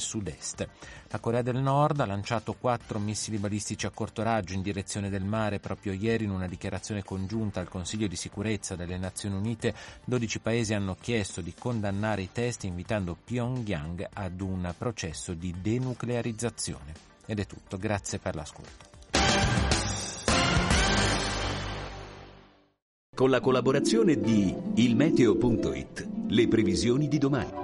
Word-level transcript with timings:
sud-est. 0.00 0.68
La 1.08 1.18
Corea 1.18 1.42
del 1.42 1.56
Nord 1.56 2.00
ha 2.00 2.06
lanciato 2.06 2.54
quattro 2.54 2.98
missili 2.98 3.38
balistici 3.38 3.86
a 3.86 3.90
corto 3.90 4.22
raggio 4.22 4.54
in 4.54 4.62
direzione 4.62 5.10
del 5.10 5.24
mare 5.24 5.60
proprio 5.60 5.92
ieri 5.92 6.24
in 6.24 6.30
una 6.30 6.48
dichiarazione 6.48 7.02
congiunta 7.02 7.60
al 7.60 7.68
Consiglio 7.68 8.06
di 8.06 8.16
sicurezza 8.16 8.76
delle 8.76 8.98
Nazioni 8.98 9.36
Unite. 9.36 9.74
12 10.04 10.38
paesi 10.40 10.74
hanno 10.74 10.96
chiesto 11.00 11.40
di 11.40 11.54
condannare 11.58 12.22
i 12.22 12.30
test 12.32 12.64
invitando 12.64 13.16
Pyongyang 13.22 14.08
ad 14.12 14.40
un 14.40 14.72
processo 14.76 15.34
di 15.34 15.54
denuclearizzazione. 15.60 16.92
Ed 17.26 17.38
è 17.38 17.46
tutto, 17.46 17.78
grazie 17.78 18.18
per 18.18 18.34
l'ascolto. 18.34 18.92
Con 23.14 23.30
la 23.30 23.40
collaborazione 23.40 24.18
di 24.18 24.52
ilmeteo.it, 24.74 26.08
le 26.28 26.48
previsioni 26.48 27.06
di 27.06 27.18
domani. 27.18 27.63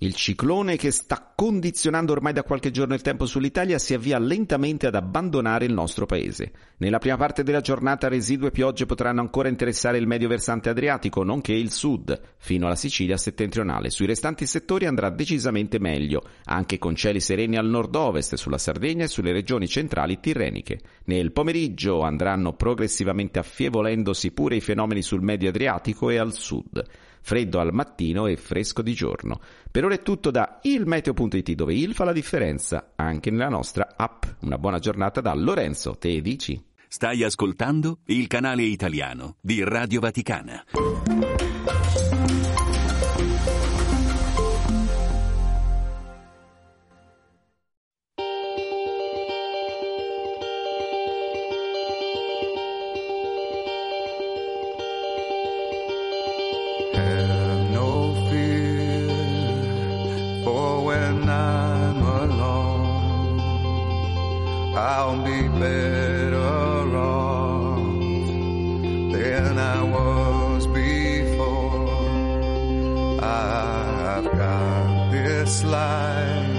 Il 0.00 0.14
ciclone 0.14 0.76
che 0.76 0.90
sta 0.90 1.32
condizionando 1.34 2.12
ormai 2.12 2.34
da 2.34 2.42
qualche 2.42 2.70
giorno 2.70 2.92
il 2.92 3.00
tempo 3.00 3.24
sull'Italia 3.24 3.78
si 3.78 3.94
avvia 3.94 4.18
lentamente 4.18 4.86
ad 4.86 4.94
abbandonare 4.94 5.64
il 5.64 5.72
nostro 5.72 6.04
paese. 6.04 6.52
Nella 6.76 6.98
prima 6.98 7.16
parte 7.16 7.42
della 7.42 7.62
giornata 7.62 8.06
residue 8.06 8.50
piogge 8.50 8.84
potranno 8.84 9.22
ancora 9.22 9.48
interessare 9.48 9.96
il 9.96 10.06
medio 10.06 10.28
versante 10.28 10.68
adriatico, 10.68 11.22
nonché 11.22 11.54
il 11.54 11.70
sud, 11.70 12.20
fino 12.36 12.66
alla 12.66 12.76
Sicilia 12.76 13.16
settentrionale. 13.16 13.88
Sui 13.88 14.04
restanti 14.04 14.44
settori 14.44 14.84
andrà 14.84 15.08
decisamente 15.08 15.78
meglio, 15.78 16.24
anche 16.44 16.76
con 16.76 16.94
cieli 16.94 17.18
sereni 17.18 17.56
al 17.56 17.66
nord-ovest, 17.66 18.34
sulla 18.34 18.58
Sardegna 18.58 19.04
e 19.04 19.08
sulle 19.08 19.32
regioni 19.32 19.66
centrali 19.66 20.20
tirreniche. 20.20 20.78
Nel 21.04 21.32
pomeriggio 21.32 22.02
andranno 22.02 22.52
progressivamente 22.52 23.38
affievolendosi 23.38 24.30
pure 24.32 24.56
i 24.56 24.60
fenomeni 24.60 25.00
sul 25.00 25.22
medio 25.22 25.48
adriatico 25.48 26.10
e 26.10 26.18
al 26.18 26.34
sud 26.34 26.84
freddo 27.26 27.58
al 27.58 27.72
mattino 27.72 28.28
e 28.28 28.36
fresco 28.36 28.82
di 28.82 28.94
giorno. 28.94 29.40
Per 29.68 29.84
ora 29.84 29.94
è 29.94 30.02
tutto 30.02 30.30
da 30.30 30.60
ilmeteo.it 30.62 31.52
dove 31.54 31.74
il 31.74 31.92
fa 31.92 32.04
la 32.04 32.12
differenza 32.12 32.92
anche 32.94 33.32
nella 33.32 33.48
nostra 33.48 33.94
app. 33.96 34.22
Una 34.42 34.58
buona 34.58 34.78
giornata 34.78 35.20
da 35.20 35.34
Lorenzo, 35.34 35.96
te 35.98 36.20
dici? 36.20 36.62
Stai 36.86 37.24
ascoltando 37.24 37.98
il 38.06 38.28
canale 38.28 38.62
italiano 38.62 39.38
di 39.40 39.64
Radio 39.64 39.98
Vaticana. 39.98 41.25
I'll 64.78 65.24
be 65.24 65.48
better 65.48 66.96
off 66.96 67.78
than 69.12 69.58
I 69.58 69.82
was 69.82 70.66
before. 70.66 71.88
I've 73.22 74.24
got 74.24 75.10
this 75.10 75.64
life. 75.64 76.56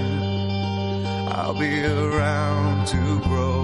I'll 1.32 1.54
be 1.54 1.84
around 1.84 2.86
to 2.88 3.20
grow. 3.20 3.57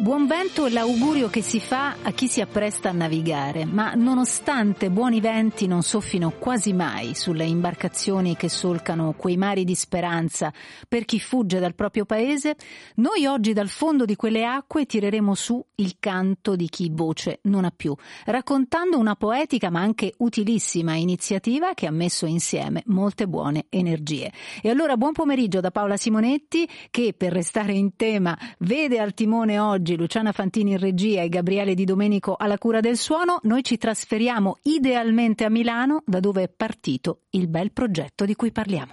Buon 0.00 0.28
vento 0.28 0.66
è 0.66 0.70
l'augurio 0.70 1.28
che 1.28 1.42
si 1.42 1.58
fa 1.58 1.96
a 2.02 2.12
chi 2.12 2.28
si 2.28 2.40
appresta 2.40 2.90
a 2.90 2.92
navigare, 2.92 3.64
ma 3.64 3.94
nonostante 3.94 4.90
buoni 4.90 5.20
venti 5.20 5.66
non 5.66 5.82
soffino 5.82 6.30
quasi 6.38 6.72
mai 6.72 7.16
sulle 7.16 7.44
imbarcazioni 7.44 8.36
che 8.36 8.48
solcano 8.48 9.14
quei 9.14 9.36
mari 9.36 9.64
di 9.64 9.74
speranza 9.74 10.52
per 10.86 11.04
chi 11.04 11.18
fugge 11.18 11.58
dal 11.58 11.74
proprio 11.74 12.04
paese, 12.04 12.54
noi 12.96 13.26
oggi 13.26 13.52
dal 13.52 13.68
fondo 13.68 14.04
di 14.04 14.14
quelle 14.14 14.44
acque 14.44 14.86
tireremo 14.86 15.34
su 15.34 15.60
il 15.74 15.96
canto 15.98 16.54
di 16.54 16.68
chi 16.68 16.90
voce 16.92 17.40
non 17.42 17.64
ha 17.64 17.72
più, 17.74 17.92
raccontando 18.26 18.98
una 18.98 19.16
poetica 19.16 19.68
ma 19.68 19.80
anche 19.80 20.14
utilissima 20.18 20.94
iniziativa 20.94 21.74
che 21.74 21.88
ha 21.88 21.92
messo 21.92 22.24
insieme 22.24 22.84
molte 22.86 23.26
buone 23.26 23.66
energie. 23.68 24.30
E 24.62 24.70
allora 24.70 24.96
buon 24.96 25.12
pomeriggio 25.12 25.58
da 25.58 25.72
Paola 25.72 25.96
Simonetti 25.96 26.68
che 26.88 27.14
per 27.16 27.32
restare 27.32 27.72
in 27.72 27.96
tema 27.96 28.38
vede 28.58 29.00
al 29.00 29.12
timone 29.12 29.58
oggi 29.58 29.86
Luciana 29.96 30.32
Fantini 30.32 30.72
in 30.72 30.78
regia 30.78 31.22
e 31.22 31.28
Gabriele 31.28 31.74
Di 31.74 31.84
Domenico 31.84 32.34
alla 32.38 32.58
cura 32.58 32.80
del 32.80 32.96
suono, 32.96 33.38
noi 33.42 33.62
ci 33.62 33.76
trasferiamo 33.76 34.58
idealmente 34.62 35.44
a 35.44 35.50
Milano, 35.50 36.02
da 36.04 36.20
dove 36.20 36.42
è 36.42 36.48
partito 36.48 37.22
il 37.30 37.48
bel 37.48 37.72
progetto 37.72 38.24
di 38.24 38.34
cui 38.34 38.52
parliamo. 38.52 38.92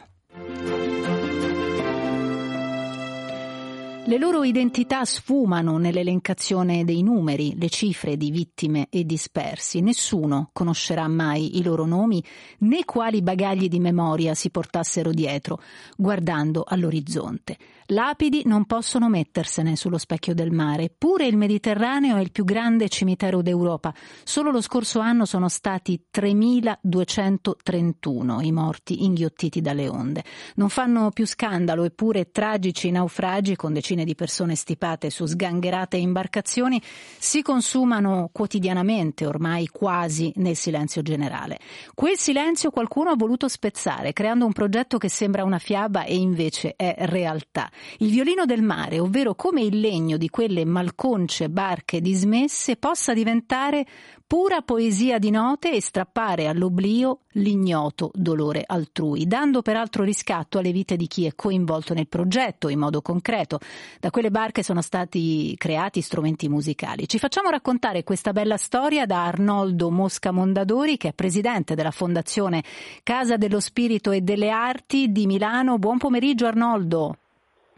Le 4.08 4.20
loro 4.20 4.44
identità 4.44 5.04
sfumano 5.04 5.80
nell'elencazione 5.80 6.84
dei 6.84 7.02
numeri, 7.02 7.56
le 7.58 7.70
cifre 7.70 8.18
di 8.18 8.30
vittime 8.30 8.86
e 8.92 9.04
dispersi. 9.04 9.82
Nessuno 9.82 10.52
conoscerà 10.54 11.08
mai 11.08 11.58
i 11.58 11.64
loro 11.64 11.88
nomi 11.88 12.24
né 12.60 12.86
quali 12.86 13.24
bagagli 13.24 13.68
di 13.68 13.80
memoria 13.80 14.36
si 14.36 14.52
portassero 14.52 15.10
dietro, 15.10 15.60
guardando 15.98 16.64
all'orizzonte. 16.68 17.58
Lapidi 17.90 18.42
non 18.46 18.66
possono 18.66 19.10
mettersene 19.10 19.76
sullo 19.76 20.00
specchio 20.00 20.34
del 20.34 20.50
mare, 20.50 20.90
pure 20.90 21.28
il 21.28 21.38
Mediterraneo 21.38 22.16
è 22.16 22.20
il 22.20 22.32
più 22.32 22.44
grande 22.44 22.90
cimitero 22.90 23.44
d'Europa. 23.44 23.94
Solo 24.24 24.50
lo 24.50 24.60
scorso 24.60 24.98
anno 24.98 25.26
sono 25.26 25.50
stati 25.50 26.06
3.231 26.12 28.44
i 28.44 28.52
morti 28.52 29.04
inghiottiti 29.04 29.62
dalle 29.62 29.88
onde. 29.88 30.24
Non 30.56 30.70
fanno 30.70 31.12
più 31.12 31.28
scandalo, 31.28 31.84
eppure 31.84 32.32
tragici 32.32 32.90
naufragi 32.90 33.56
con 33.56 33.72
decine 33.72 34.04
di 34.04 34.16
persone 34.16 34.56
stipate 34.56 35.12
su 35.12 35.28
sgangherate 35.28 35.98
imbarcazioni 35.98 36.82
si 37.20 37.44
consumano 37.44 38.32
quotidianamente, 38.32 39.28
ormai 39.28 39.68
quasi 39.68 40.34
nel 40.38 40.56
silenzio 40.56 41.04
generale. 41.04 41.60
Quel 41.94 42.18
silenzio 42.18 42.72
qualcuno 42.72 43.12
ha 43.12 43.16
voluto 43.16 43.48
spezzare, 43.48 44.12
creando 44.12 44.48
un 44.48 44.54
progetto 44.54 44.98
che 44.98 45.10
sembra 45.10 45.44
una 45.44 45.60
fiaba 45.60 46.06
e 46.06 46.16
invece 46.16 46.74
è 46.76 46.96
realtà. 46.98 47.70
Il 47.98 48.10
violino 48.10 48.46
del 48.46 48.62
mare, 48.62 49.00
ovvero 49.00 49.36
come 49.36 49.62
il 49.62 49.80
legno 49.80 50.18
di 50.18 50.30
quelle 50.30 50.66
malconce 50.66 51.50
barche 51.50 52.02
dismesse, 52.02 52.78
possa 52.78 53.14
diventare 53.14 53.86
pura 54.28 54.62
poesia 54.62 55.20
di 55.20 55.30
note 55.30 55.72
e 55.72 55.82
strappare 55.82 56.48
all'oblio 56.48 57.20
l'ignoto 57.34 58.10
dolore 58.14 58.64
altrui, 58.66 59.28
dando 59.28 59.62
peraltro 59.62 60.04
riscatto 60.04 60.58
alle 60.58 60.72
vite 60.72 60.96
di 60.96 61.06
chi 61.06 61.26
è 61.26 61.36
coinvolto 61.36 61.94
nel 61.94 62.08
progetto 62.08 62.70
in 62.70 62.80
modo 62.80 63.02
concreto. 63.02 63.60
Da 64.00 64.10
quelle 64.10 64.32
barche 64.32 64.64
sono 64.64 64.82
stati 64.82 65.54
creati 65.58 66.02
strumenti 66.02 66.50
musicali. 66.50 67.08
Ci 67.08 67.20
facciamo 67.20 67.50
raccontare 67.50 68.04
questa 68.04 68.32
bella 68.32 68.58
storia 68.58 69.06
da 69.06 69.26
Arnoldo 69.26 69.92
Mosca 69.92 70.32
Mondadori, 70.32 70.98
che 70.98 71.10
è 71.10 71.14
presidente 71.14 71.76
della 71.76 71.92
Fondazione 71.92 72.64
Casa 73.04 73.38
dello 73.38 73.60
Spirito 73.60 74.12
e 74.12 74.22
delle 74.22 74.50
Arti 74.50 75.12
di 75.12 75.28
Milano. 75.28 75.78
Buon 75.78 76.00
pomeriggio 76.00 76.48
Arnoldo. 76.48 77.18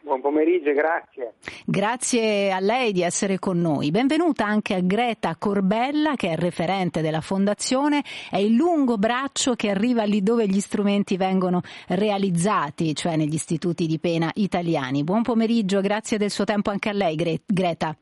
Buon 0.08 0.22
pomeriggio, 0.22 0.72
grazie. 0.72 1.34
Grazie 1.66 2.54
a 2.54 2.62
lei 2.62 2.94
di 2.94 3.02
essere 3.02 3.40
con 3.40 3.60
noi. 3.60 3.92
Benvenuta 3.92 4.46
anche 4.46 4.74
a 4.74 4.80
Greta 4.80 5.36
Corbella, 5.38 6.16
che 6.16 6.30
è 6.30 6.38
referente 6.38 7.02
della 7.02 7.20
Fondazione, 7.20 8.02
è 8.32 8.38
il 8.38 8.54
lungo 8.54 8.98
braccio 8.98 9.56
che 9.56 9.70
arriva 9.70 10.04
lì 10.04 10.24
dove 10.24 10.48
gli 10.48 10.62
strumenti 10.62 11.18
vengono 11.18 11.60
realizzati, 11.90 12.96
cioè 12.96 13.18
negli 13.18 13.34
istituti 13.34 13.86
di 13.86 14.00
pena 14.00 14.32
italiani. 14.36 15.04
Buon 15.04 15.24
pomeriggio, 15.24 15.82
grazie 15.82 16.18
del 16.18 16.32
suo 16.32 16.46
tempo 16.46 16.70
anche 16.70 16.88
a 16.88 16.94
lei, 16.94 17.16
Gre- 17.18 17.42
Greta. 17.46 17.94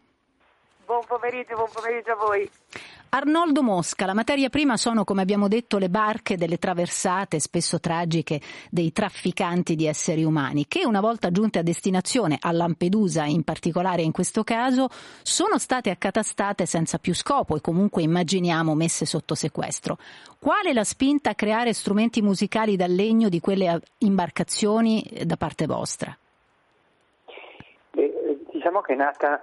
Buon 0.85 1.01
pomeriggio, 1.07 1.55
buon 1.55 1.69
pomeriggio 1.73 2.11
a 2.11 2.15
voi. 2.17 2.47
Arnoldo 3.15 3.63
Mosca, 3.63 4.05
la 4.05 4.13
materia 4.13 4.49
prima 4.49 4.75
sono, 4.75 5.05
come 5.05 5.21
abbiamo 5.21 5.47
detto, 5.47 5.77
le 5.77 5.87
barche 5.87 6.35
delle 6.35 6.57
traversate, 6.57 7.39
spesso 7.39 7.79
tragiche, 7.79 8.41
dei 8.69 8.91
trafficanti 8.91 9.75
di 9.75 9.85
esseri 9.85 10.25
umani, 10.25 10.67
che 10.67 10.85
una 10.85 10.99
volta 10.99 11.31
giunte 11.31 11.59
a 11.59 11.63
destinazione, 11.63 12.37
a 12.37 12.51
Lampedusa 12.51 13.23
in 13.23 13.43
particolare 13.43 14.01
in 14.01 14.11
questo 14.11 14.43
caso, 14.43 14.89
sono 15.23 15.57
state 15.59 15.91
accatastate 15.91 16.65
senza 16.65 16.97
più 16.97 17.15
scopo 17.15 17.55
e 17.55 17.61
comunque 17.61 18.03
immaginiamo 18.03 18.75
messe 18.75 19.05
sotto 19.05 19.33
sequestro. 19.33 19.97
Qual 20.37 20.65
è 20.65 20.73
la 20.73 20.83
spinta 20.83 21.29
a 21.29 21.35
creare 21.35 21.71
strumenti 21.71 22.21
musicali 22.21 22.75
dal 22.75 22.91
legno 22.91 23.29
di 23.29 23.39
quelle 23.39 23.81
imbarcazioni 23.99 25.21
da 25.23 25.37
parte 25.37 25.67
vostra? 25.67 26.17
Beh, 27.91 28.11
diciamo 28.51 28.81
che 28.81 28.91
è 28.91 28.97
nata 28.97 29.41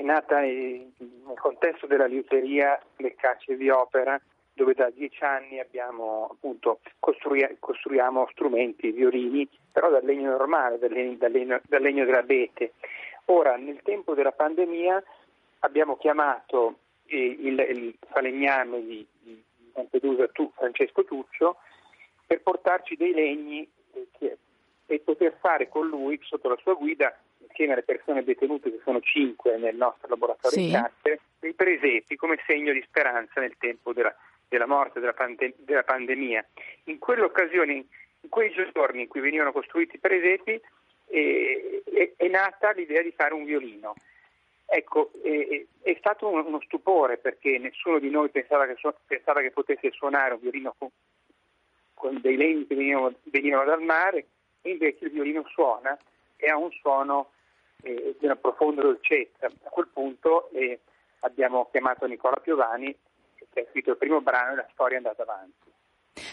è 0.00 0.02
nata 0.02 0.40
nel 0.40 0.92
contesto 1.38 1.86
della 1.86 2.06
liuteria 2.06 2.80
Le 2.96 3.14
Cacce 3.16 3.58
di 3.58 3.68
Opera, 3.68 4.18
dove 4.54 4.72
da 4.72 4.88
dieci 4.88 5.22
anni 5.22 5.60
abbiamo 5.60 6.30
appunto 6.32 6.80
costrui- 6.98 7.56
costruiamo 7.58 8.26
strumenti, 8.32 8.92
violini, 8.92 9.46
però 9.70 9.90
dal 9.90 10.04
legno 10.04 10.30
normale, 10.30 10.78
dal 10.78 10.90
legno, 10.90 11.16
dal 11.18 11.30
legno, 11.30 11.60
dal 11.68 11.82
legno 11.82 12.06
dell'abete. 12.06 12.72
Ora, 13.26 13.56
nel 13.56 13.82
tempo 13.82 14.14
della 14.14 14.32
pandemia, 14.32 15.02
abbiamo 15.60 15.98
chiamato 15.98 16.78
eh, 17.04 17.36
il, 17.38 17.58
il, 17.58 17.94
falegname 18.10 18.82
di, 18.82 19.06
di 19.20 19.42
Lampedusa, 19.74 20.28
tu, 20.28 20.50
Francesco 20.54 21.04
Tuccio, 21.04 21.56
per 22.26 22.40
portarci 22.40 22.96
dei 22.96 23.12
legni 23.12 23.70
eh, 23.92 24.06
che, 24.12 24.38
e 24.86 24.98
poter 25.00 25.36
fare 25.40 25.68
con 25.68 25.86
lui, 25.86 26.18
sotto 26.22 26.48
la 26.48 26.56
sua 26.62 26.72
guida, 26.72 27.14
insieme 27.60 27.72
alle 27.72 27.82
persone 27.82 28.24
detenute, 28.24 28.70
che 28.70 28.80
sono 28.82 29.00
cinque 29.00 29.58
nel 29.58 29.76
nostro 29.76 30.08
laboratorio 30.08 30.58
Sì. 30.58 30.66
di 30.66 30.72
carcere, 30.72 31.20
dei 31.38 31.52
presepi 31.52 32.16
come 32.16 32.38
segno 32.46 32.72
di 32.72 32.82
speranza 32.86 33.40
nel 33.40 33.56
tempo 33.58 33.92
della, 33.92 34.14
della 34.48 34.66
morte, 34.66 35.00
della, 35.00 35.12
pande- 35.12 35.54
della 35.58 35.82
pandemia. 35.82 36.44
In 36.84 36.98
quell'occasione, 36.98 37.72
in 37.72 38.28
quei 38.28 38.52
giorni 38.52 39.02
in 39.02 39.08
cui 39.08 39.20
venivano 39.20 39.52
costruiti 39.52 39.96
i 39.96 39.98
presepi, 39.98 40.60
eh, 41.08 41.82
è, 41.92 42.12
è 42.16 42.28
nata 42.28 42.70
l'idea 42.70 43.02
di 43.02 43.12
fare 43.12 43.34
un 43.34 43.44
violino. 43.44 43.94
Ecco, 44.66 45.10
eh, 45.22 45.66
è 45.82 45.96
stato 45.98 46.28
uno, 46.28 46.60
stupore 46.62 47.18
perché 47.18 47.58
nessuno 47.58 47.98
di 47.98 48.08
noi 48.08 48.30
pensava 48.30 48.66
che, 48.66 48.76
su- 48.76 48.94
pensava 49.06 49.40
che 49.40 49.50
potesse 49.50 49.90
suonare 49.90 50.34
un 50.34 50.40
violino 50.40 50.74
con, 50.78 50.88
con 51.94 52.20
dei 52.20 52.36
legni 52.36 52.66
che 52.66 52.76
venivano, 52.76 53.14
venivano 53.24 53.64
dal 53.64 53.82
mare, 53.82 54.26
e 54.62 54.70
invece 54.70 55.06
il 55.06 55.10
violino 55.10 55.44
suona 55.48 55.98
e 56.36 56.48
ha 56.48 56.56
un 56.56 56.70
suono 56.70 57.32
eh, 57.82 58.16
di 58.18 58.24
una 58.24 58.36
profonda 58.36 58.82
dolcezza. 58.82 59.46
A 59.46 59.68
quel 59.70 59.88
punto 59.92 60.50
eh, 60.52 60.80
abbiamo 61.20 61.68
chiamato 61.70 62.06
Nicola 62.06 62.36
Piovani, 62.36 62.96
che 63.52 63.60
ha 63.60 63.66
scritto 63.70 63.90
il 63.90 63.96
primo 63.96 64.20
brano 64.20 64.52
e 64.52 64.56
la 64.56 64.68
storia 64.72 64.94
è 64.94 64.96
andata 64.98 65.22
avanti. 65.22 65.68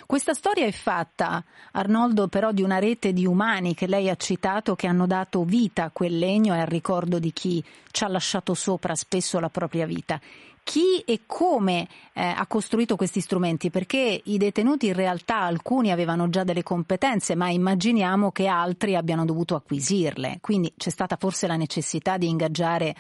Questa 0.05 0.33
storia 0.33 0.65
è 0.65 0.71
fatta, 0.71 1.43
Arnoldo, 1.73 2.27
però 2.27 2.51
di 2.51 2.61
una 2.61 2.79
rete 2.79 3.13
di 3.13 3.25
umani 3.25 3.73
che 3.73 3.87
lei 3.87 4.09
ha 4.09 4.15
citato 4.15 4.75
che 4.75 4.87
hanno 4.87 5.05
dato 5.05 5.43
vita 5.43 5.83
a 5.83 5.91
quel 5.91 6.17
legno 6.17 6.55
e 6.55 6.59
al 6.59 6.67
ricordo 6.67 7.19
di 7.19 7.31
chi 7.31 7.63
ci 7.91 8.03
ha 8.03 8.07
lasciato 8.07 8.53
sopra 8.53 8.95
spesso 8.95 9.39
la 9.39 9.49
propria 9.49 9.85
vita. 9.85 10.19
Chi 10.67 11.01
e 11.05 11.21
come 11.25 11.87
eh, 12.13 12.21
ha 12.21 12.45
costruito 12.45 12.97
questi 12.97 13.21
strumenti? 13.21 13.69
Perché 13.69 14.19
i 14.25 14.37
detenuti 14.37 14.87
in 14.87 14.95
realtà 14.95 15.37
alcuni 15.37 15.93
avevano 15.93 16.27
già 16.27 16.43
delle 16.43 16.61
competenze, 16.61 17.37
ma 17.37 17.49
immaginiamo 17.49 18.33
che 18.33 18.47
altri 18.47 18.93
abbiano 18.93 19.23
dovuto 19.23 19.55
acquisirle. 19.55 20.39
Quindi 20.41 20.73
c'è 20.75 20.89
stata 20.89 21.15
forse 21.15 21.47
la 21.47 21.55
necessità 21.55 22.17
di 22.17 22.27
ingaggiare, 22.27 22.93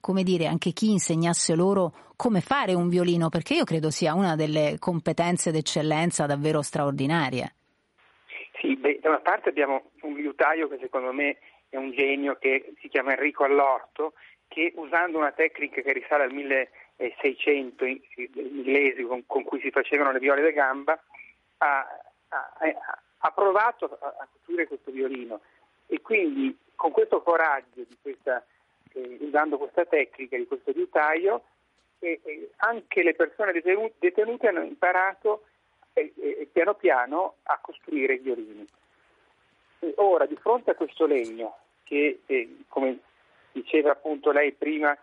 come 0.00 0.24
dire, 0.24 0.46
anche 0.46 0.72
chi 0.72 0.90
insegnasse 0.90 1.54
loro 1.54 1.92
come 2.16 2.40
fare 2.40 2.74
un 2.74 2.88
violino, 2.88 3.28
perché 3.28 3.54
io 3.54 3.64
credo 3.64 3.90
sia 3.90 4.14
una 4.14 4.34
delle 4.34 4.74
competenze 4.80 5.52
d'eccellenza 5.52 6.26
davvero 6.26 6.60
straordinarie. 6.60 7.54
Sì, 8.60 8.74
beh, 8.74 8.98
da 9.00 9.10
una 9.10 9.20
parte 9.20 9.48
abbiamo 9.48 9.92
un 10.00 10.14
liutaio 10.14 10.66
che 10.66 10.78
secondo 10.80 11.12
me 11.12 11.38
è 11.68 11.76
un 11.76 11.92
genio 11.92 12.36
che 12.40 12.74
si 12.80 12.88
chiama 12.88 13.12
Enrico 13.12 13.44
Allorto, 13.44 14.14
che 14.48 14.72
usando 14.74 15.18
una 15.18 15.30
tecnica 15.30 15.80
che 15.82 15.92
risale 15.92 16.24
al 16.24 16.32
1600 17.02 17.84
in- 17.84 18.00
inglesi 18.34 19.02
con, 19.02 19.24
con 19.26 19.42
cui 19.44 19.60
si 19.60 19.70
facevano 19.70 20.12
le 20.12 20.18
viole 20.18 20.42
da 20.42 20.50
gamba, 20.50 21.00
ha, 21.58 21.86
ha- 22.28 23.02
ha 23.18 23.30
provato 23.30 23.98
a, 24.00 24.28
costruire 24.32 24.66
questo 24.66 24.90
violino 24.90 25.40
e 25.86 26.00
quindi 26.00 26.56
con 26.74 26.90
questo 26.90 27.22
coraggio, 27.22 27.82
questa, 28.00 28.44
eh, 28.94 29.18
usando 29.20 29.58
questa 29.58 29.84
tecnica 29.84 30.36
di 30.36 30.46
questo 30.46 30.72
liutaio, 30.72 31.44
eh, 32.00 32.50
anche 32.56 33.02
le 33.02 33.14
persone 33.14 33.52
detenu- 33.52 33.92
detenute 33.98 34.48
hanno 34.48 34.62
imparato 34.62 35.44
piano 36.52 36.74
piano 36.74 37.34
a 37.42 37.58
costruire 37.60 38.14
i 38.14 38.18
violini. 38.18 38.66
Ora, 39.96 40.26
di 40.26 40.36
fronte 40.36 40.70
a 40.70 40.74
questo 40.74 41.06
legno, 41.06 41.58
che 41.84 42.20
eh, 42.26 42.56
come 42.68 42.98
diceva 43.52 43.92
appunto 43.92 44.30
lei 44.30 44.52
prima, 44.52 44.96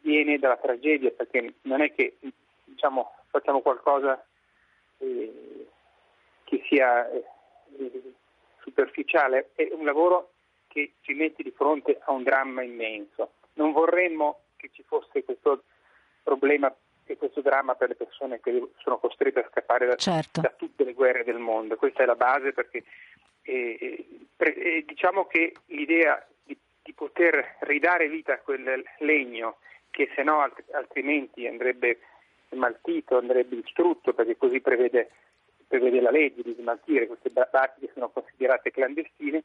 viene 0.00 0.38
dalla 0.38 0.56
tragedia, 0.56 1.10
perché 1.10 1.54
non 1.62 1.80
è 1.82 1.92
che 1.92 2.16
diciamo, 2.64 3.14
facciamo 3.28 3.60
qualcosa 3.60 4.24
eh, 4.98 5.66
che 6.44 6.62
sia 6.68 7.08
eh, 7.10 7.22
superficiale, 8.60 9.50
è 9.54 9.68
un 9.72 9.84
lavoro 9.84 10.32
che 10.68 10.92
ci 11.00 11.14
mette 11.14 11.42
di 11.42 11.50
fronte 11.50 11.98
a 12.04 12.12
un 12.12 12.22
dramma 12.22 12.62
immenso. 12.62 13.32
Non 13.54 13.72
vorremmo 13.72 14.40
che 14.56 14.70
ci 14.72 14.82
fosse 14.82 15.24
questo 15.24 15.64
problema 16.22 16.74
e 17.04 17.16
questo 17.16 17.40
dramma 17.40 17.74
per 17.74 17.88
le 17.88 17.94
persone 17.94 18.40
che 18.40 18.70
sono 18.78 18.98
costrette 18.98 19.40
a 19.40 19.48
scappare 19.50 19.86
da, 19.86 19.96
Certo. 19.96 20.40
da 20.42 20.52
tutte 20.54 20.84
le 20.84 20.92
guerre 20.92 21.24
del 21.24 21.38
mondo. 21.38 21.76
Questa 21.76 22.02
è 22.02 22.06
la 22.06 22.16
base 22.16 22.52
perché 22.52 22.84
eh, 23.42 23.78
eh, 23.80 24.06
pre- 24.36 24.54
eh, 24.54 24.84
diciamo 24.86 25.26
che 25.26 25.54
l'idea 25.66 26.24
di, 26.44 26.56
di 26.82 26.92
poter 26.92 27.56
ridare 27.60 28.08
vita 28.08 28.34
a 28.34 28.38
quel 28.38 28.84
legno 28.98 29.58
che 29.98 30.08
se 30.14 30.22
no 30.22 30.42
alt- 30.42 30.72
altrimenti 30.74 31.44
andrebbe 31.48 31.98
smaltito, 32.50 33.18
andrebbe 33.18 33.56
distrutto 33.56 34.14
perché 34.14 34.36
così 34.36 34.60
prevede, 34.60 35.10
prevede 35.66 36.00
la 36.00 36.12
legge 36.12 36.42
di 36.42 36.54
smaltire 36.56 37.08
queste 37.08 37.30
barche 37.30 37.80
che 37.80 37.90
sono 37.94 38.08
considerate 38.08 38.70
clandestine. 38.70 39.42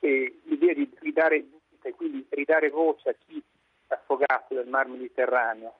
E 0.00 0.40
l'idea 0.42 0.74
di 0.74 0.90
ridare 0.98 1.44
e 1.82 1.92
quindi 1.92 2.26
ridare 2.30 2.68
voce 2.68 3.10
a 3.10 3.14
chi 3.14 3.40
è 3.86 3.94
affogato 3.94 4.54
nel 4.54 4.66
mar 4.66 4.88
Mediterraneo 4.88 5.74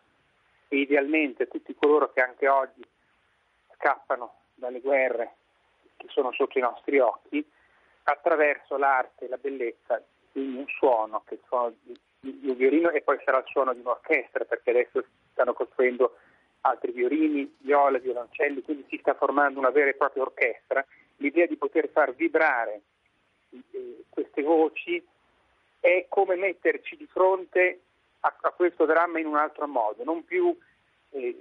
e 0.69 0.79
idealmente 0.79 1.43
a 1.43 1.47
tutti 1.47 1.75
coloro 1.75 2.13
che 2.13 2.21
anche 2.21 2.47
oggi 2.47 2.83
scappano 3.75 4.35
dalle 4.55 4.81
guerre 4.81 5.35
che 5.97 6.07
sono 6.11 6.31
sotto 6.33 6.59
i 6.59 6.63
nostri 6.63 7.01
occhi 7.01 7.45
attraverso 8.05 8.77
l'arte 8.77 9.25
e 9.25 9.29
la 9.29 9.37
bellezza 9.37 10.01
di 10.31 10.55
un 10.57 10.65
suono 10.69 11.25
che 11.27 11.35
è 11.35 11.39
il 11.39 11.45
suono 11.47 11.75
un 12.21 12.57
violino 12.57 12.91
e 12.91 13.03
poi 13.03 13.19
sarà 13.25 13.39
il 13.39 13.45
suono 13.47 13.73
di 13.73 13.81
un'orchestra 13.81 14.45
perché 14.45 14.71
adesso 14.71 15.05
stanno 15.33 15.53
costruendo 15.53 16.17
altri 16.63 16.93
violini, 16.93 17.55
viole, 17.59 18.01
violoncelli, 18.01 18.63
quindi 18.63 18.87
si 18.89 18.99
sta 18.99 19.15
formando 19.15 19.59
una 19.59 19.71
vera 19.71 19.91
e 19.91 19.95
propria 19.95 20.25
orchestra. 20.25 20.85
L'idea 21.17 21.47
di 21.47 21.57
poter 21.57 21.89
far 21.89 22.15
vibrare 22.15 22.83
eh, 23.51 24.05
queste 24.09 24.43
voci 24.43 25.03
è 25.81 26.07
come 26.09 26.35
metterci 26.37 26.97
di 26.97 27.07
fronte 27.07 27.81
a, 28.21 28.37
a 28.41 28.51
questo 28.51 28.85
dramma 28.85 29.21
in 29.21 29.27
un 29.27 29.37
altro 29.37 29.67
modo, 29.69 30.03
non 30.03 30.25
più 30.25 30.57
eh, 31.11 31.37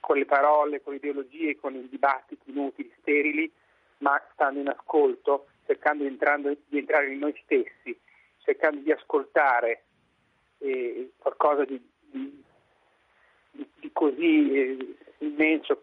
con 0.00 0.16
le 0.16 0.24
parole, 0.24 0.82
con 0.82 0.92
le 0.92 0.98
ideologie, 0.98 1.56
con 1.56 1.74
i 1.74 1.88
dibattiti 1.88 2.50
inutili, 2.50 2.92
sterili, 3.00 3.50
ma 3.98 4.20
stando 4.32 4.60
in 4.60 4.68
ascolto, 4.68 5.46
cercando 5.64 6.02
di, 6.02 6.08
entrando- 6.08 6.56
di 6.66 6.78
entrare 6.78 7.12
in 7.12 7.18
noi 7.18 7.38
stessi, 7.44 7.98
cercando 8.46 8.80
di 8.80 8.92
ascoltare 8.92 9.82
eh, 10.58 11.10
qualcosa 11.18 11.64
di, 11.64 11.82
di- 12.10 12.42
di- 13.50 13.90
così 13.92 14.52
eh, 14.52 14.96
immenso 15.18 15.82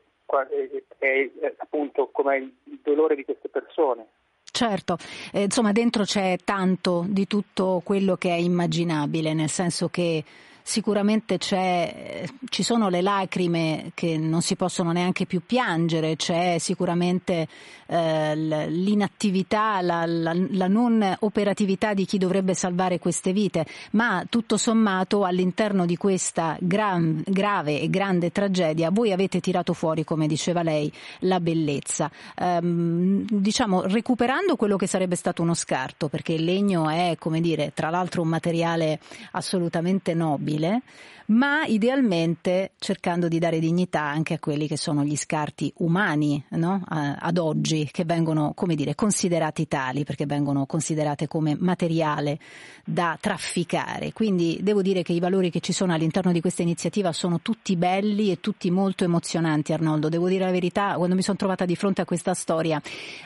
eh, 0.49 0.85
che 0.97 1.07
è 1.07 1.45
eh, 1.45 1.55
appunto 1.57 2.09
come 2.11 2.37
il 2.37 2.79
dolore 2.81 3.15
di 3.15 3.25
queste 3.25 3.49
persone. 3.49 4.07
Certo, 4.43 4.97
eh, 5.31 5.43
insomma 5.43 5.71
dentro 5.71 6.03
c'è 6.03 6.37
tanto 6.43 7.05
di 7.07 7.27
tutto 7.27 7.81
quello 7.83 8.15
che 8.15 8.29
è 8.29 8.37
immaginabile, 8.37 9.33
nel 9.33 9.49
senso 9.49 9.89
che 9.89 10.23
sicuramente 10.63 11.37
c'è, 11.37 12.23
ci 12.49 12.63
sono 12.63 12.87
le 12.89 13.01
lacrime 13.01 13.91
che 13.93 14.17
non 14.17 14.41
si 14.41 14.55
possono 14.55 14.91
neanche 14.91 15.25
più 15.25 15.41
piangere, 15.45 16.15
c'è 16.15 16.57
sicuramente 16.57 17.47
eh, 17.87 18.35
l'inattività, 18.35 19.81
la, 19.81 20.05
la- 20.05 20.33
la 20.33 20.67
non 20.67 21.15
operatività 21.19 21.93
di 21.93 22.05
chi 22.05 22.17
dovrebbe 22.17 22.53
salvare 22.53 22.97
queste 22.99 23.33
vite, 23.33 23.65
ma 23.91 24.25
tutto 24.29 24.55
sommato 24.57 25.25
all'interno 25.25 25.85
di 25.85 25.97
questa 25.97 26.55
gran- 26.59 27.21
grave 27.27 27.81
e 27.81 27.89
grande 27.89 28.31
tragedia 28.31 28.89
voi 28.89 29.11
avete 29.11 29.39
tirato 29.41 29.73
fuori, 29.73 30.03
come 30.03 30.27
diceva 30.27 30.63
lei, 30.63 30.91
la 31.19 31.39
bellezza, 31.39 32.09
Ehm, 32.35 33.25
diciamo 33.29 33.81
recuperando 33.83 34.55
quello 34.55 34.77
che 34.77 34.87
sarebbe 34.87 35.15
stato 35.15 35.41
uno 35.41 35.53
scarto, 35.53 36.07
perché 36.07 36.33
il 36.33 36.43
legno 36.45 36.89
è, 36.89 37.15
come 37.19 37.41
dire, 37.41 37.71
tra 37.73 37.89
l'altro 37.89 38.21
un 38.21 38.27
materiale 38.29 38.99
assolutamente 39.31 40.13
nobile 40.13 40.51
sostenibile, 40.53 40.81
ma 41.25 41.63
idealmente 41.65 42.71
cercando 42.77 43.27
di 43.27 43.39
dare 43.39 43.59
dignità 43.59 44.01
anche 44.01 44.33
a 44.35 44.39
quelli 44.39 44.67
che 44.67 44.77
sono 44.77 45.03
gli 45.03 45.15
scarti 45.15 45.71
umani 45.77 46.43
no? 46.49 46.81
ad 46.85 47.37
oggi, 47.37 47.89
che 47.91 48.03
vengono 48.03 48.51
come 48.53 48.75
dire, 48.75 48.93
considerati 48.93 49.67
tali, 49.67 50.03
perché 50.03 50.25
vengono 50.25 50.65
considerate 50.65 51.27
come 51.27 51.55
materiale 51.57 52.39
da 52.83 53.17
trafficare. 53.19 54.11
Quindi 54.11 54.59
devo 54.61 54.81
dire 54.81 55.01
che 55.01 55.13
i 55.13 55.19
valori 55.19 55.49
che 55.49 55.61
ci 55.61 55.71
sono 55.71 55.93
all'interno 55.93 56.31
di 56.31 56.41
questa 56.41 56.61
iniziativa 56.61 57.13
sono 57.13 57.39
tutti 57.41 57.75
belli 57.77 58.31
e 58.31 58.39
tutti 58.41 58.69
molto 58.69 59.05
emozionanti, 59.05 59.71
Arnoldo. 59.71 60.09
Devo 60.09 60.27
dire 60.27 60.43
la 60.43 60.51
verità, 60.51 60.95
quando 60.95 61.15
mi 61.15 61.21
sono 61.21 61.37
trovata 61.37 61.65
di 61.65 61.75
fronte 61.75 62.01
a 62.01 62.05
questa 62.05 62.33
storia 62.33 62.81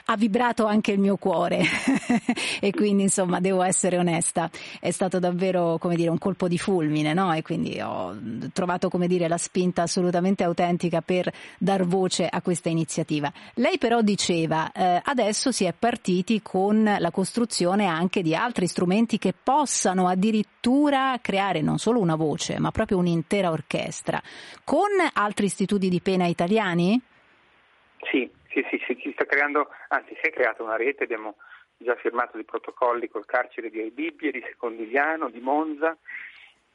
ha 0.05 0.15
vibrato 0.15 0.65
anche 0.65 0.91
il 0.91 0.99
mio 0.99 1.17
cuore 1.17 1.63
e 2.61 2.71
quindi 2.71 3.03
insomma 3.03 3.39
devo 3.39 3.63
essere 3.63 3.97
onesta, 3.97 4.49
è 4.79 4.91
stato 4.91 5.19
davvero 5.19 5.77
come 5.79 5.95
dire 5.95 6.09
un 6.09 6.17
colpo 6.17 6.47
di 6.47 6.57
fulmine, 6.57 7.13
no? 7.17 7.33
E 7.33 7.41
quindi 7.41 7.81
ho 7.81 8.15
trovato 8.53 8.89
come 8.89 9.07
dire 9.07 9.27
la 9.27 9.39
spinta 9.39 9.81
assolutamente 9.81 10.43
autentica 10.43 11.01
per 11.01 11.31
dar 11.57 11.83
voce 11.83 12.27
a 12.29 12.41
questa 12.43 12.69
iniziativa. 12.69 13.31
Lei 13.55 13.79
però 13.79 14.01
diceva 14.01 14.71
eh, 14.71 15.01
adesso 15.03 15.51
si 15.51 15.65
è 15.65 15.73
partiti 15.73 16.41
con 16.43 16.83
la 16.83 17.09
costruzione 17.09 17.87
anche 17.87 18.21
di 18.21 18.35
altri 18.35 18.67
strumenti 18.67 19.17
che 19.17 19.33
possano 19.33 20.07
addirittura 20.07 21.17
creare 21.19 21.61
non 21.61 21.79
solo 21.79 21.99
una 21.99 22.15
voce, 22.15 22.59
ma 22.59 22.69
proprio 22.69 22.99
un'intera 22.99 23.49
orchestra. 23.49 24.21
Con 24.63 24.89
altri 25.13 25.45
istituti 25.45 25.89
di 25.89 26.01
pena 26.01 26.27
italiani? 26.27 27.01
Sì, 28.11 28.29
sì, 28.49 28.63
sì, 28.69 28.79
sì 28.85 28.99
si 29.01 29.11
sta 29.13 29.25
creando, 29.25 29.69
anzi 29.87 30.13
si 30.21 30.27
è 30.27 30.31
creata 30.31 30.61
una 30.61 30.75
rete, 30.75 31.03
abbiamo 31.03 31.35
già 31.77 31.95
firmato 31.95 32.33
dei 32.35 32.45
protocolli 32.45 33.07
col 33.07 33.25
carcere 33.25 33.69
di 33.69 33.79
Aibibbia, 33.79 34.31
di 34.31 34.43
Secondigliano, 34.47 35.29
di 35.29 35.39
Monza 35.39 35.97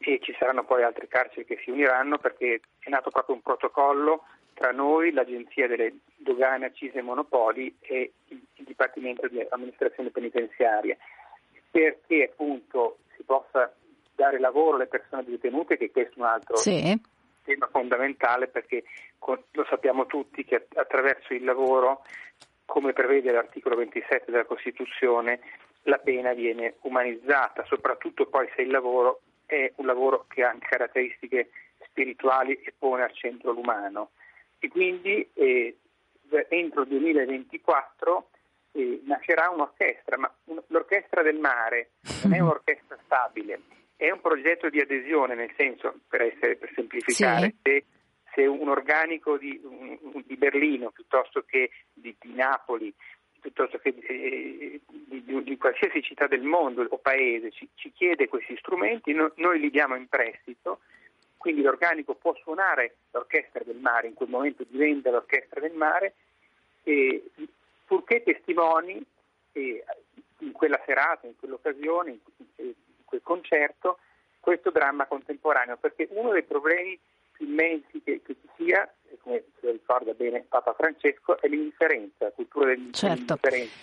e 0.05 0.19
ci 0.21 0.35
saranno 0.39 0.65
poi 0.65 0.83
altre 0.83 1.09
carceri 1.09 1.45
che 1.45 1.61
si 1.63 1.71
uniranno 1.71 2.19
perché 2.19 2.61
è 2.79 2.89
nato 2.89 3.11
proprio 3.11 3.37
un 3.37 3.43
protocollo 3.43 4.25
tra 4.55 4.71
noi, 4.71 5.13
l'Agenzia 5.13 5.67
delle 5.67 5.95
Dogane, 6.17 6.67
Accise 6.67 6.99
e 6.99 7.03
Monopoli 7.03 7.75
e 7.81 8.13
il, 8.29 8.41
Dipartimento 8.63 9.27
di 9.29 9.45
Amministrazione 9.51 10.11
Penitenziaria 10.11 10.97
perché 11.71 12.31
appunto 12.31 12.99
si 13.17 13.23
possa 13.25 13.75
dare 14.15 14.39
lavoro 14.39 14.77
alle 14.77 14.87
persone 14.87 15.25
detenute, 15.25 15.77
che 15.77 15.91
questo 15.91 16.15
è 16.15 16.19
un 16.23 16.27
altro 16.27 16.57
sì. 16.57 17.01
tema 17.45 17.69
fondamentale 17.71 18.47
perché 18.47 18.85
lo 19.19 19.65
sappiamo 19.69 20.07
tutti 20.07 20.45
che 20.45 20.67
attraverso 20.75 21.35
il 21.35 21.45
lavoro, 21.45 22.05
come 22.65 22.93
prevede 22.93 23.33
l'articolo 23.33 23.77
27 23.77 24.31
della 24.31 24.45
Costituzione, 24.45 25.41
la 25.83 25.99
pena 25.99 26.33
viene 26.35 26.75
umanizzata, 26.83 27.65
soprattutto 27.65 28.27
poi 28.27 28.49
se 28.55 28.63
il 28.63 28.71
lavoro 28.71 29.21
è 29.53 29.73
un 29.77 29.87
lavoro 29.87 30.25
che 30.29 30.43
ha 30.43 30.49
anche 30.49 30.67
caratteristiche 30.67 31.51
spirituali 31.85 32.55
e 32.55 32.73
pone 32.77 33.03
al 33.03 33.13
centro 33.13 33.53
l'umano. 33.53 34.13
E 34.59 34.69
quindi 34.69 35.29
eh, 35.35 35.77
entro 36.49 36.83
il 36.83 36.89
2024 36.89 38.31
eh, 38.73 39.01
nascerà 39.05 39.51
un'orchestra, 39.51 40.17
ma 40.17 40.33
un, 40.45 40.63
l'orchestra 40.69 41.23
del 41.23 41.39
mare 41.39 41.91
non 42.25 42.35
è 42.35 42.41
un'orchestra 42.41 42.97
stabile, 43.05 43.61
è 43.97 44.11
un 44.11 44.21
progetto 44.21 44.71
di 44.71 44.81
adesione, 44.81 45.35
nel 45.35 45.53
senso, 45.57 46.01
per, 46.09 46.23
essere, 46.23 46.57
per 46.57 46.71
semplificare, 46.75 47.49
sì. 47.49 47.57
se, 47.63 47.85
se, 48.35 48.47
un 48.47 48.69
organico 48.69 49.37
di, 49.37 49.61
un, 49.63 50.23
di, 50.25 50.37
Berlino 50.37 50.91
piuttosto 50.91 51.43
che 51.43 51.71
di, 51.93 52.17
di 52.19 52.33
Napoli, 52.35 52.93
piuttosto 53.43 53.79
che 53.79 53.89
eh, 53.89 54.81
di, 54.87 55.43
di, 55.43 55.57
qualsiasi 55.59 56.01
città 56.01 56.29
del 56.29 56.43
mondo 56.43 56.87
o 56.89 56.99
paese 56.99 57.51
ci, 57.51 57.69
ci 57.75 57.93
chiede 57.93 58.29
questi 58.29 58.57
strumenti, 58.57 59.13
no, 59.13 59.33
noi 59.37 59.59
li 59.59 59.69
diamo 59.69 59.97
in 59.97 60.07
prestito, 60.09 60.79
quindi 61.37 61.61
l'organico 61.61 62.15
può 62.15 62.35
suonare 62.37 62.99
l'orchestra 63.11 63.65
del 63.65 63.79
mare, 63.79 64.07
in 64.07 64.15
quel 64.15 64.29
momento 64.29 64.65
diventa 64.69 65.11
l'orchestra 65.11 65.61
del 65.61 65.75
mare, 65.75 66.15
e 66.85 67.31
purché 67.85 68.23
testimoni 68.23 69.05
eh, 69.53 69.85
in 70.39 70.53
quella 70.53 70.81
serata, 70.87 71.27
in 71.27 71.35
quell'occasione, 71.37 72.11
in, 72.11 72.19
in 72.57 72.75
quel 73.05 73.23
concerto, 73.25 73.99
questo 74.39 74.71
dramma 74.71 75.07
contemporaneo, 75.07 75.77
perché 75.79 76.07
uno 76.11 76.31
dei 76.31 76.45
problemi 76.45 76.97
più 77.33 77.47
immensi 77.47 78.01
che, 78.05 78.23
che 78.25 78.37
ci 78.41 78.49
sia, 78.57 78.89
come 79.23 79.45
si 79.61 79.71
ricorda 79.71 80.13
bene 80.13 80.45
Papa 80.49 80.75
Francesco, 80.77 81.41
è 81.41 81.49
l'indifferenza, 81.49 82.31
cultura 82.35 82.67
dell'indifferenza. 82.67 83.37
Certo. 83.37 83.81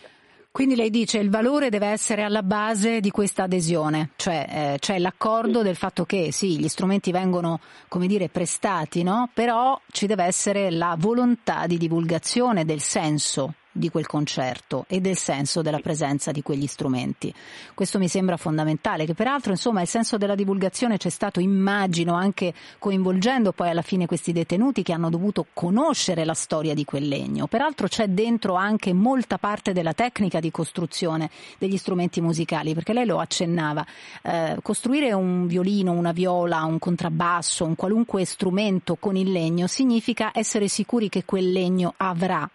Quindi 0.51 0.75
lei 0.75 0.89
dice 0.89 1.19
il 1.19 1.29
valore 1.29 1.69
deve 1.69 1.88
essere 1.88 2.24
alla 2.24 2.41
base 2.41 3.00
di 3.00 3.12
questa 3.12 3.43
adesione, 3.43 4.10
cioè 4.15 4.74
eh, 4.74 4.79
c'è 4.79 4.98
l'accordo 4.98 5.60
sì. 5.60 5.63
del 5.65 5.75
fatto 5.75 6.05
che 6.05 6.31
sì, 6.31 6.58
gli 6.60 6.67
strumenti 6.67 7.12
vengono, 7.12 7.60
come 7.88 8.08
dire, 8.08 8.29
prestati, 8.29 9.03
no? 9.03 9.29
Però 9.31 9.79
ci 9.91 10.08
deve 10.08 10.24
essere 10.24 10.72
la 10.72 10.96
volontà 10.98 11.67
di 11.67 11.77
divulgazione 11.77 12.65
del 12.65 12.81
senso 12.81 13.53
di 13.72 13.90
quel 13.90 14.08
concerto 14.08 14.86
e 14.88 15.00
del 15.00 15.18
senso 15.18 15.62
della 15.62 15.80
presenza 15.80 16.32
di 16.32 16.42
quegli 16.42 16.68
strumenti. 16.68 17.34
Questo 17.74 18.00
mi 18.00 18.08
sembra 18.08 18.38
fondamentale, 18.38 19.06
che 19.06 19.14
peraltro 19.14 19.52
insomma 19.52 19.82
il 19.82 19.88
senso 19.88 20.18
della 20.18 20.36
divulgazione 20.36 20.98
c'è 20.98 21.10
stato, 21.10 21.40
immagino, 21.40 22.14
anche 22.14 22.54
coinvolgendo 22.80 23.52
poi 23.52 23.70
alla 23.70 23.82
fine 23.82 24.06
questi 24.06 24.32
detenuti 24.32 24.84
che 24.84 24.94
hanno 24.94 25.10
dovuto 25.10 25.48
conoscere 25.54 26.26
la 26.26 26.34
storia 26.34 26.74
di 26.74 26.86
quel 26.86 27.08
legno. 27.08 27.48
Peraltro 27.48 27.88
c'è 27.88 28.08
dentro 28.08 28.56
anche 28.56 28.94
molta 28.94 29.38
parte 29.38 29.74
della 29.74 29.94
tecnica 29.94 30.40
di 30.40 30.52
costruzione 30.52 31.30
degli 31.58 31.78
strumenti 31.78 32.22
musicali, 32.22 32.74
perché 32.74 32.94
lei 32.94 33.06
lo 33.06 33.20
accennava, 33.20 33.86
eh, 34.24 34.58
costruire 34.62 35.14
un 35.14 35.48
violino, 35.48 35.92
una 35.92 36.12
viola, 36.12 36.64
un 36.64 36.80
contrabbasso, 36.80 37.66
un 37.66 37.76
qualunque 37.76 38.26
strumento 38.26 38.96
con 38.96 39.16
il 39.16 39.32
legno 39.32 39.68
significa 39.68 40.32
essere 40.34 40.68
sicuri 40.68 41.10
che 41.10 41.26
quel 41.26 41.52
legno 41.52 41.94
avrà 41.98 42.50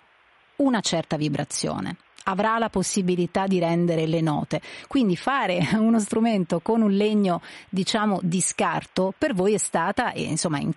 una 0.56 0.80
certa 0.80 1.16
vibrazione 1.16 1.96
avrà 2.24 2.58
la 2.58 2.68
possibilità 2.68 3.46
di 3.46 3.58
rendere 3.58 4.06
le 4.06 4.20
note. 4.20 4.60
Quindi 4.86 5.16
fare 5.16 5.60
uno 5.74 5.98
strumento 5.98 6.60
con 6.60 6.82
un 6.82 6.92
legno, 6.92 7.40
diciamo, 7.68 8.20
di 8.22 8.40
scarto 8.40 9.12
per 9.16 9.34
voi 9.34 9.54
è 9.54 9.58
stata, 9.58 10.12
e 10.12 10.22
insomma, 10.22 10.58
in, 10.58 10.72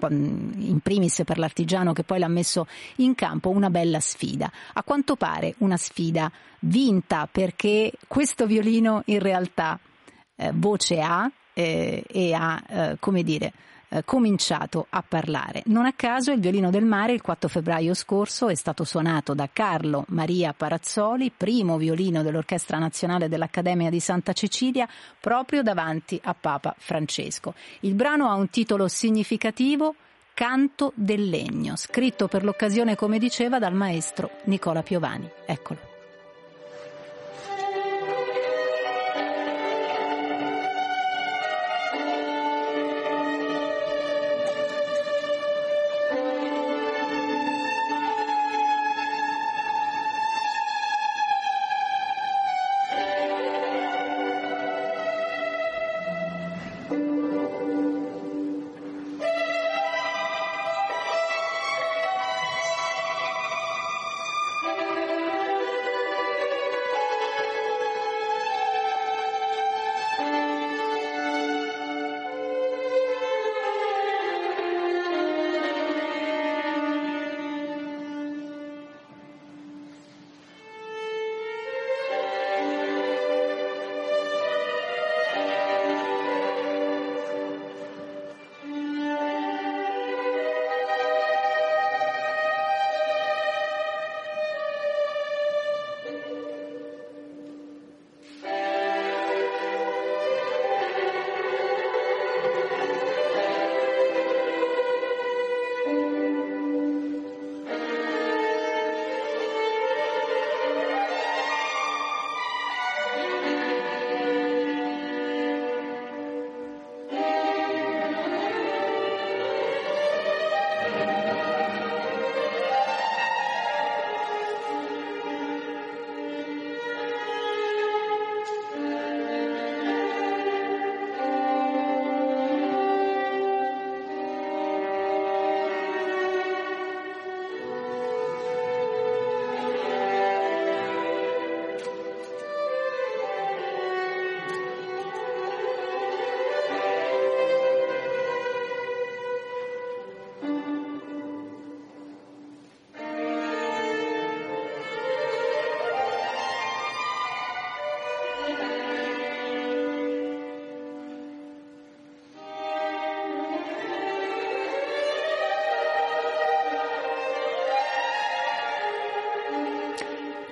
in, 0.58 0.80
primis 0.80 1.22
per 1.26 1.38
l'artigiano 1.38 1.94
che 1.94 2.04
poi 2.04 2.20
l'ha 2.20 2.28
messo 2.28 2.68
in 2.98 3.16
campo, 3.16 3.50
una 3.50 3.70
bella 3.70 4.00
sfida. 4.00 4.52
A 4.74 4.84
quanto 4.84 5.16
pare 5.16 5.56
una 5.60 5.78
sfida 5.78 6.32
vinta 6.60 7.28
perché 7.32 7.92
questo 8.08 8.46
violino 8.46 9.04
in 9.06 9.20
realtà 9.20 9.80
eh, 10.36 10.52
voce 10.54 11.00
ha 11.00 11.32
eh, 11.54 12.04
e 12.08 12.34
ha, 12.34 12.62
eh, 12.68 12.98
come 13.00 13.24
dire, 13.24 13.54
eh, 13.90 14.04
cominciato 14.04 14.88
a 14.90 15.04
parlare. 15.08 15.64
Non 15.66 15.86
a 15.86 15.94
caso 15.94 16.32
il 16.32 16.40
violino 16.40 16.70
del 16.70 16.86
mare 16.86 17.14
il 17.14 17.22
4 17.22 17.50
febbraio 17.50 17.94
scorso 17.94 18.50
è 18.50 18.56
stato 18.56 18.84
suonato 18.84 19.34
da 19.34 19.50
Carlo 19.52 20.06
Maria 20.10 20.54
Parazzoli, 20.54 21.32
primo 21.36 21.78
violino 21.78 22.24
dell'Orchestra 22.24 22.78
Nazionale 22.78 23.30
dell'Accademia 23.30 23.90
di 23.90 24.00
Santa 24.00 24.34
Cecilia, 24.34 24.88
proprio 25.20 25.64
davanti 25.64 26.20
a 26.24 26.34
Papa 26.34 26.76
Francesco. 26.78 27.54
Il 27.82 27.94
brano 27.94 28.30
ha 28.30 28.34
un 28.34 28.50
titolo 28.50 28.88
significativo 28.88 29.96
Canto 30.38 30.92
del 30.94 31.30
legno, 31.30 31.76
scritto 31.76 32.28
per 32.28 32.44
l'occasione, 32.44 32.96
come 32.96 33.18
diceva, 33.18 33.58
dal 33.58 33.74
maestro 33.74 34.30
Nicola 34.44 34.84
Piovani. 34.84 35.28
Eccolo. 35.48 35.97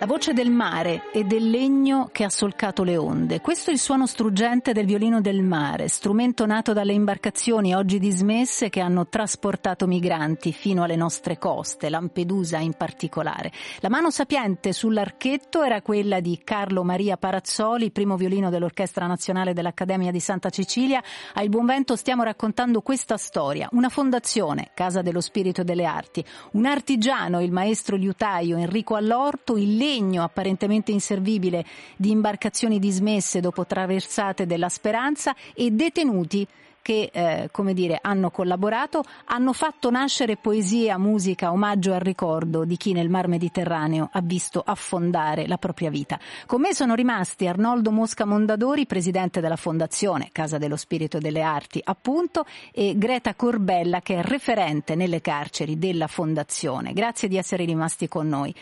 La 0.05 0.11
voce 0.11 0.33
del 0.33 0.51
mare 0.51 1.09
e 1.11 1.23
del 1.23 1.49
legno 1.49 2.09
che 2.11 2.23
ha 2.23 2.29
solcato 2.29 2.83
le 2.83 2.95
onde. 2.95 3.41
Questo 3.41 3.71
è 3.71 3.73
il 3.73 3.79
suono 3.79 4.05
struggente 4.05 4.71
del 4.71 4.85
violino 4.85 5.19
del 5.19 5.41
mare, 5.41 5.87
strumento 5.87 6.45
nato 6.45 6.73
dalle 6.73 6.93
imbarcazioni 6.93 7.73
oggi 7.73 7.97
dismesse 7.97 8.69
che 8.69 8.81
hanno 8.81 9.07
trasportato 9.07 9.87
migranti 9.87 10.53
fino 10.53 10.83
alle 10.83 10.95
nostre 10.95 11.39
coste, 11.39 11.89
Lampedusa 11.89 12.59
in 12.59 12.73
particolare. 12.73 13.51
La 13.79 13.89
mano 13.89 14.11
sapiente 14.11 14.73
sull'archetto 14.73 15.63
era 15.63 15.81
quella 15.81 16.19
di 16.19 16.39
Carlo 16.43 16.83
Maria 16.83 17.17
Parazzoli, 17.17 17.89
primo 17.89 18.15
violino 18.15 18.51
dell'Orchestra 18.51 19.07
Nazionale 19.07 19.53
dell'Accademia 19.53 20.11
di 20.11 20.19
Santa 20.19 20.51
Cecilia. 20.51 21.01
Al 21.33 21.49
Buon 21.49 21.65
Vento 21.65 21.95
stiamo 21.95 22.21
raccontando 22.21 22.81
questa 22.81 23.17
storia. 23.17 23.69
Una 23.71 23.89
fondazione, 23.89 24.69
Casa 24.75 25.01
dello 25.01 25.19
Spirito 25.19 25.61
e 25.61 25.63
delle 25.63 25.85
Arti, 25.85 26.23
un 26.51 26.67
artigiano, 26.67 27.41
il 27.41 27.51
maestro 27.51 27.95
liutaio 27.95 28.57
Enrico 28.57 28.93
Allorto, 28.93 29.57
il 29.57 29.75
legno 29.75 29.93
apparentemente 30.23 30.91
inservibile 30.91 31.65
di 31.95 32.11
imbarcazioni 32.11 32.79
dismesse 32.79 33.39
dopo 33.39 33.65
traversate 33.65 34.45
della 34.45 34.69
Speranza 34.69 35.35
e 35.53 35.71
detenuti 35.71 36.47
che, 36.85 37.09
eh, 37.11 37.49
come 37.51 37.73
dire, 37.73 37.97
hanno 37.99 38.29
collaborato, 38.29 39.03
hanno 39.25 39.53
fatto 39.53 39.89
nascere 39.89 40.37
poesia, 40.37 40.99
musica, 40.99 41.51
omaggio 41.51 41.93
al 41.93 41.99
ricordo 41.99 42.63
di 42.63 42.77
chi 42.77 42.93
nel 42.93 43.09
Mar 43.09 43.27
Mediterraneo 43.27 44.07
ha 44.11 44.21
visto 44.21 44.61
affondare 44.63 45.47
la 45.47 45.57
propria 45.57 45.89
vita. 45.89 46.19
Con 46.45 46.61
me 46.61 46.75
sono 46.75 46.93
rimasti 46.93 47.47
Arnoldo 47.47 47.89
Mosca 47.89 48.25
Mondadori, 48.25 48.85
presidente 48.85 49.41
della 49.41 49.55
Fondazione 49.55 50.29
Casa 50.31 50.59
dello 50.59 50.75
Spirito 50.75 51.17
e 51.17 51.21
delle 51.21 51.41
Arti, 51.41 51.81
appunto, 51.83 52.45
e 52.71 52.93
Greta 52.95 53.33
Corbella, 53.33 54.01
che 54.01 54.17
è 54.17 54.21
referente 54.21 54.93
nelle 54.93 55.21
carceri 55.21 55.79
della 55.79 56.05
Fondazione. 56.05 56.93
Grazie 56.93 57.27
di 57.27 57.37
essere 57.37 57.65
rimasti 57.65 58.07
con 58.07 58.27
noi. 58.27 58.53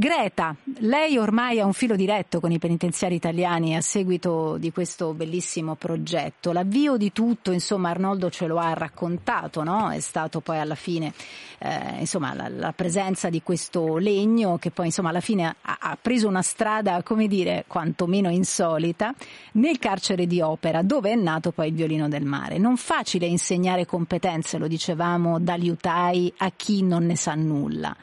Greta, 0.00 0.54
lei 0.78 1.18
ormai 1.18 1.58
ha 1.58 1.66
un 1.66 1.72
filo 1.72 1.96
diretto 1.96 2.38
con 2.38 2.52
i 2.52 2.60
penitenziari 2.60 3.16
italiani 3.16 3.74
a 3.74 3.80
seguito 3.80 4.56
di 4.56 4.70
questo 4.70 5.12
bellissimo 5.12 5.74
progetto. 5.74 6.52
L'avvio 6.52 6.96
di 6.96 7.10
tutto, 7.10 7.50
insomma, 7.50 7.90
Arnoldo 7.90 8.30
ce 8.30 8.46
lo 8.46 8.58
ha 8.58 8.74
raccontato, 8.74 9.64
no? 9.64 9.90
È 9.90 9.98
stato 9.98 10.38
poi 10.38 10.60
alla 10.60 10.76
fine, 10.76 11.12
eh, 11.58 11.98
insomma, 11.98 12.32
la, 12.32 12.48
la, 12.48 12.70
presenza 12.70 13.28
di 13.28 13.42
questo 13.42 13.96
legno 13.96 14.56
che 14.58 14.70
poi, 14.70 14.86
insomma, 14.86 15.08
alla 15.08 15.18
fine 15.18 15.56
ha, 15.62 15.78
ha 15.80 15.98
preso 16.00 16.28
una 16.28 16.42
strada, 16.42 17.02
come 17.02 17.26
dire, 17.26 17.64
quantomeno 17.66 18.30
insolita, 18.30 19.12
nel 19.54 19.80
carcere 19.80 20.28
di 20.28 20.40
Opera, 20.40 20.82
dove 20.82 21.10
è 21.10 21.16
nato 21.16 21.50
poi 21.50 21.70
il 21.70 21.74
violino 21.74 22.06
del 22.06 22.24
mare. 22.24 22.58
Non 22.58 22.76
facile 22.76 23.26
insegnare 23.26 23.84
competenze, 23.84 24.58
lo 24.58 24.68
dicevamo, 24.68 25.40
da 25.40 25.56
liutai 25.56 26.32
a 26.36 26.52
chi 26.54 26.84
non 26.84 27.04
ne 27.04 27.16
sa 27.16 27.34
nulla 27.34 27.96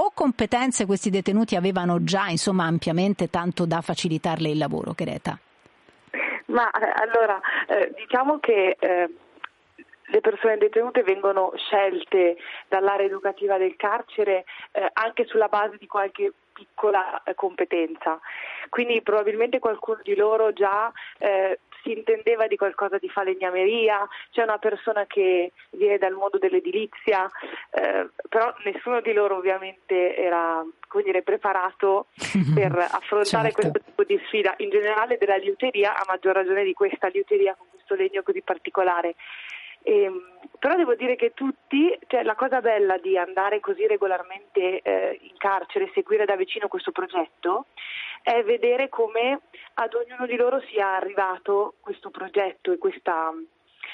o 0.00 0.12
competenze 0.14 0.86
questi 0.86 1.10
detenuti 1.10 1.56
avevano 1.56 2.02
già 2.02 2.28
insomma 2.28 2.64
ampiamente 2.64 3.28
tanto 3.28 3.66
da 3.66 3.80
facilitarle 3.82 4.48
il 4.48 4.58
lavoro, 4.58 4.92
Greta? 4.96 5.38
Ma 6.46 6.70
eh, 6.70 6.92
allora 7.02 7.40
eh, 7.68 7.92
diciamo 7.94 8.38
che 8.38 8.76
eh, 8.78 9.08
le 10.06 10.20
persone 10.20 10.56
detenute 10.56 11.02
vengono 11.02 11.52
scelte 11.56 12.36
dall'area 12.68 13.06
educativa 13.06 13.58
del 13.58 13.76
carcere 13.76 14.44
eh, 14.72 14.88
anche 14.94 15.26
sulla 15.26 15.48
base 15.48 15.76
di 15.78 15.86
qualche 15.86 16.32
piccola 16.52 17.22
eh, 17.22 17.34
competenza. 17.34 18.18
Quindi 18.68 19.02
probabilmente 19.02 19.58
qualcuno 19.58 20.00
di 20.02 20.16
loro 20.16 20.52
già 20.52 20.90
eh, 21.18 21.60
si 21.82 21.92
intendeva 21.92 22.46
di 22.46 22.56
qualcosa 22.56 22.98
di 22.98 23.08
falegnameria, 23.08 24.06
c'è 24.30 24.42
una 24.42 24.58
persona 24.58 25.06
che 25.06 25.52
viene 25.70 25.98
dal 25.98 26.12
mondo 26.12 26.38
dell'edilizia, 26.38 27.28
eh, 27.70 28.08
però 28.28 28.54
nessuno 28.64 29.00
di 29.00 29.12
loro 29.12 29.36
ovviamente 29.36 30.16
era 30.16 30.64
dire, 31.02 31.22
preparato 31.22 32.06
per 32.54 32.72
affrontare 32.76 33.52
certo. 33.52 33.60
questo 33.60 33.80
tipo 33.84 34.04
di 34.04 34.20
sfida, 34.26 34.54
in 34.58 34.70
generale 34.70 35.16
della 35.18 35.36
liuteria, 35.36 35.94
a 35.94 36.04
maggior 36.06 36.34
ragione 36.34 36.64
di 36.64 36.72
questa 36.72 37.08
liuteria 37.08 37.54
con 37.54 37.66
questo 37.70 37.94
legno 37.94 38.22
così 38.22 38.42
particolare. 38.42 39.14
E, 39.82 40.02
ehm, 40.02 40.38
però 40.58 40.76
devo 40.76 40.94
dire 40.94 41.16
che 41.16 41.32
tutti, 41.32 41.96
cioè 42.06 42.22
la 42.22 42.34
cosa 42.34 42.60
bella 42.60 42.98
di 42.98 43.16
andare 43.16 43.60
così 43.60 43.86
regolarmente 43.86 44.80
eh, 44.82 45.18
in 45.22 45.36
carcere 45.38 45.86
e 45.86 45.90
seguire 45.94 46.26
da 46.26 46.36
vicino 46.36 46.68
questo 46.68 46.92
progetto 46.92 47.66
è 48.22 48.42
vedere 48.42 48.88
come 48.88 49.40
ad 49.74 49.94
ognuno 49.94 50.26
di 50.26 50.36
loro 50.36 50.60
sia 50.70 50.96
arrivato 50.96 51.74
questo 51.80 52.10
progetto 52.10 52.72
e 52.72 52.78
questa, 52.78 53.32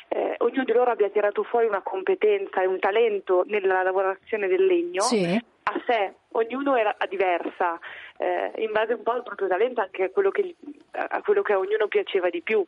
eh, 0.08 0.34
ognuno 0.38 0.64
di 0.64 0.72
loro 0.72 0.90
abbia 0.90 1.10
tirato 1.10 1.42
fuori 1.42 1.66
una 1.66 1.82
competenza 1.82 2.62
e 2.62 2.66
un 2.66 2.78
talento 2.78 3.44
nella 3.46 3.82
lavorazione 3.82 4.48
del 4.48 4.64
legno 4.64 5.02
sì. 5.02 5.24
a 5.24 5.82
sé, 5.86 6.14
ognuno 6.32 6.76
era 6.76 6.96
diversa, 7.08 7.78
eh, 8.18 8.52
in 8.58 8.72
base 8.72 8.94
un 8.94 9.02
po' 9.02 9.12
al 9.12 9.22
proprio 9.22 9.48
talento, 9.48 9.80
anche 9.80 10.04
a 10.04 10.10
quello 10.10 10.30
che, 10.30 10.54
a 10.92 11.20
quello 11.22 11.42
che 11.42 11.52
a 11.52 11.58
ognuno 11.58 11.86
piaceva 11.86 12.28
di 12.30 12.42
più. 12.42 12.64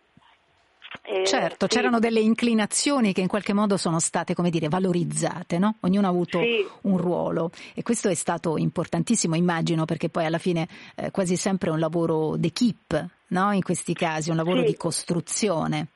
Eh, 1.02 1.24
certo, 1.26 1.66
sì. 1.68 1.76
c'erano 1.76 1.98
delle 1.98 2.20
inclinazioni 2.20 3.12
che 3.12 3.20
in 3.20 3.28
qualche 3.28 3.52
modo 3.52 3.76
sono 3.76 3.98
state, 3.98 4.34
come 4.34 4.50
dire, 4.50 4.68
valorizzate, 4.68 5.58
no? 5.58 5.76
Ognuno 5.80 6.06
ha 6.06 6.10
avuto 6.10 6.40
sì. 6.40 6.66
un 6.82 6.96
ruolo 6.96 7.50
e 7.74 7.82
questo 7.82 8.08
è 8.08 8.14
stato 8.14 8.56
importantissimo, 8.56 9.34
immagino, 9.34 9.84
perché 9.84 10.08
poi 10.08 10.24
alla 10.24 10.38
fine 10.38 10.66
eh, 10.94 11.10
quasi 11.10 11.36
sempre 11.36 11.70
è 11.70 11.72
un 11.72 11.78
lavoro 11.78 12.36
d'equipe, 12.36 13.08
no? 13.28 13.52
In 13.52 13.62
questi 13.62 13.92
casi, 13.92 14.30
un 14.30 14.36
lavoro 14.36 14.60
sì. 14.60 14.66
di 14.66 14.76
costruzione. 14.76 15.88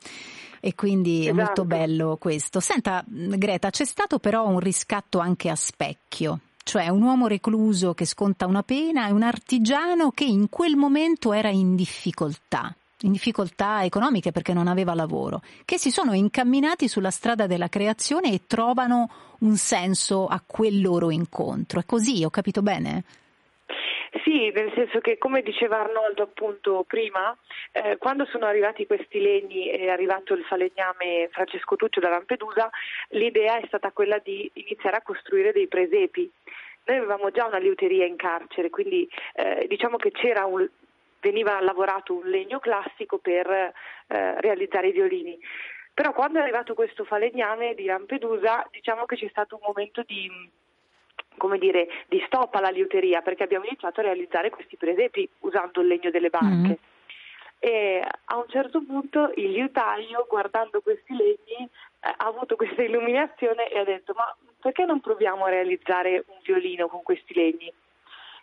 E 0.61 0.75
quindi 0.75 1.23
esatto. 1.23 1.31
è 1.31 1.33
molto 1.45 1.65
bello 1.65 2.17
questo. 2.19 2.61
Senta, 2.61 3.05
Greta, 3.07 3.71
c'è 3.71 3.85
stato 3.85 4.19
però 4.19 4.47
un 4.47 4.61
riscatto 4.61 5.19
anche 5.19 5.49
a 5.49 5.57
specchio 5.57 6.41
cioè 6.65 6.89
un 6.91 7.03
uomo 7.03 7.27
recluso 7.27 7.93
che 7.93 8.05
sconta 8.05 8.47
una 8.47 8.63
pena 8.63 9.09
e 9.09 9.11
un 9.11 9.25
artigiano 9.25 10.13
che 10.13 10.23
in 10.23 10.49
quel 10.49 10.77
momento 10.77 11.33
era 11.33 11.49
in 11.49 11.75
difficoltà 11.75 12.73
in 13.03 13.13
difficoltà 13.13 13.85
economiche 13.85 14.33
perché 14.33 14.53
non 14.53 14.69
aveva 14.69 14.95
lavoro, 14.95 15.43
che 15.65 15.79
si 15.79 15.91
sono 15.91 16.15
incamminati 16.15 16.89
sulla 16.89 17.11
strada 17.11 17.47
della 17.47 17.69
creazione 17.69 18.33
e 18.33 18.43
trovano 18.47 19.09
un 19.41 19.57
senso 19.57 20.27
a 20.27 20.43
quel 20.45 20.81
loro 20.81 21.11
incontro. 21.11 21.81
È 21.81 21.85
così, 21.85 22.25
ho 22.25 22.31
capito 22.31 22.63
bene? 22.63 23.05
Sì, 24.25 24.51
nel 24.55 24.71
senso 24.75 25.01
che 25.01 25.17
come 25.17 25.41
diceva 25.43 25.81
Arnoldo 25.81 26.23
appunto 26.23 26.85
prima, 26.87 27.35
eh, 27.73 27.97
quando 27.97 28.27
sono 28.27 28.45
arrivati 28.45 28.87
questi 28.87 29.21
legni 29.21 29.71
e 29.71 29.79
è 29.79 29.89
arrivato 29.89 30.35
il 30.35 30.45
falegname 30.45 31.29
Francesco 31.31 31.77
Tuccio 31.77 31.99
da 31.99 32.11
Lampedusa, 32.11 32.71
l'idea 33.11 33.59
è 33.59 33.65
stata 33.67 33.91
quella 33.91 34.19
di 34.19 34.51
iniziare 34.55 34.97
a 34.97 35.03
costruire 35.03 35.53
dei 35.53 35.67
presepi. 35.67 36.31
Noi 36.85 36.97
avevamo 36.99 37.31
già 37.31 37.47
una 37.47 37.59
liuteria 37.59 38.05
in 38.05 38.17
carcere, 38.17 38.69
quindi 38.69 39.09
eh, 39.35 39.67
diciamo 39.67 39.97
che 39.97 40.11
c'era 40.11 40.45
un, 40.45 40.69
veniva 41.23 41.61
lavorato 41.61 42.15
un 42.15 42.29
legno 42.29 42.59
classico 42.59 43.19
per 43.19 43.49
eh, 43.49 44.41
realizzare 44.41 44.89
i 44.89 44.93
violini. 44.93 45.39
Però 45.95 46.13
quando 46.13 46.39
è 46.39 46.43
arrivato 46.43 46.75
questo 46.75 47.05
falegname 47.05 47.75
di 47.75 47.85
Lampedusa, 47.85 48.67
diciamo 48.71 49.07
che 49.07 49.17
c'è 49.17 49.29
stato 49.29 49.55
un 49.55 49.63
momento 49.65 50.03
di, 50.05 50.29
come 51.37 51.59
dire, 51.59 51.87
di 52.09 52.21
stop 52.27 52.55
alla 52.55 52.71
liuteria 52.71 53.23
perché 53.23 53.45
abbiamo 53.45 53.67
iniziato 53.67 54.01
a 54.01 54.05
realizzare 54.05 54.51
questi 54.51 54.77
presepi 54.77 55.29
usando 55.41 55.81
il 55.81 55.87
legno 55.87 56.11
delle 56.11 56.31
barche. 56.31 56.79
Mm. 56.81 56.91
E 57.65 58.05
a 58.25 58.37
un 58.37 58.49
certo 58.49 58.83
punto 58.83 59.33
il 59.37 59.53
liutaio, 59.53 60.27
guardando 60.29 60.81
questi 60.81 61.15
legni, 61.15 61.69
eh, 62.01 62.15
ha 62.17 62.27
avuto 62.27 62.57
questa 62.57 62.83
illuminazione 62.83 63.69
e 63.69 63.79
ha 63.79 63.85
detto: 63.85 64.15
Ma 64.17 64.35
perché 64.61 64.85
non 64.85 65.01
proviamo 65.01 65.45
a 65.45 65.51
realizzare 65.51 66.25
un 66.27 66.39
violino 66.43 66.89
con 66.89 67.03
questi 67.03 67.35
legni? 67.35 67.73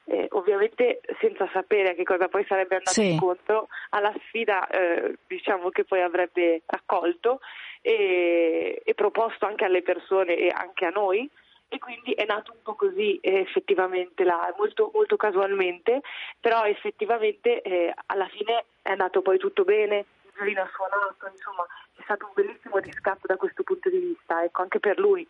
Eh, 0.10 0.28
ovviamente 0.32 1.02
senza 1.19 1.48
sapere 1.54 1.91
a 1.91 1.93
che 1.93 2.04
cosa 2.04 2.28
poi 2.28 2.43
sarebbe 2.48 2.78
andato 2.78 3.00
sì. 3.00 3.12
incontro 3.12 3.67
alla 3.89 4.13
sfida 4.26 4.67
eh, 4.67 5.17
diciamo 5.28 5.69
che 5.69 5.84
poi 5.84 6.02
avrebbe 6.02 6.63
raccolto 6.65 7.39
e, 7.82 8.82
e, 8.84 8.93
proposto 8.95 9.45
anche 9.45 9.65
alle 9.65 9.84
persone 9.84 10.36
e 10.36 10.52
anche 10.54 10.86
a 10.86 10.89
noi 10.89 11.30
e 11.67 11.78
quindi 11.78 12.13
è 12.13 12.26
nato 12.26 12.52
un 12.54 12.62
po' 12.63 12.74
così 12.74 13.19
eh, 13.22 13.41
effettivamente 13.41 14.24
là, 14.24 14.52
molto, 14.58 14.89
molto, 14.91 15.15
casualmente, 15.15 16.02
però 16.39 16.63
effettivamente 16.63 17.62
eh, 17.62 17.93
alla 18.08 18.28
fine 18.28 18.65
è 18.82 18.89
andato 18.89 19.22
poi 19.22 19.38
tutto 19.38 19.63
bene, 19.63 19.98
il 20.24 20.32
violino 20.34 20.63
ha 20.63 20.69
suonato, 20.74 21.30
insomma 21.32 21.63
è 21.95 22.02
stato 22.02 22.26
un 22.26 22.32
bellissimo 22.34 22.78
riscatto 22.78 23.28
da 23.28 23.36
questo 23.36 23.62
punto 23.62 23.88
di 23.88 24.00
vista, 24.00 24.43
ecco, 24.43 24.63
anche 24.63 24.80
per 24.80 24.98
lui. 24.98 25.28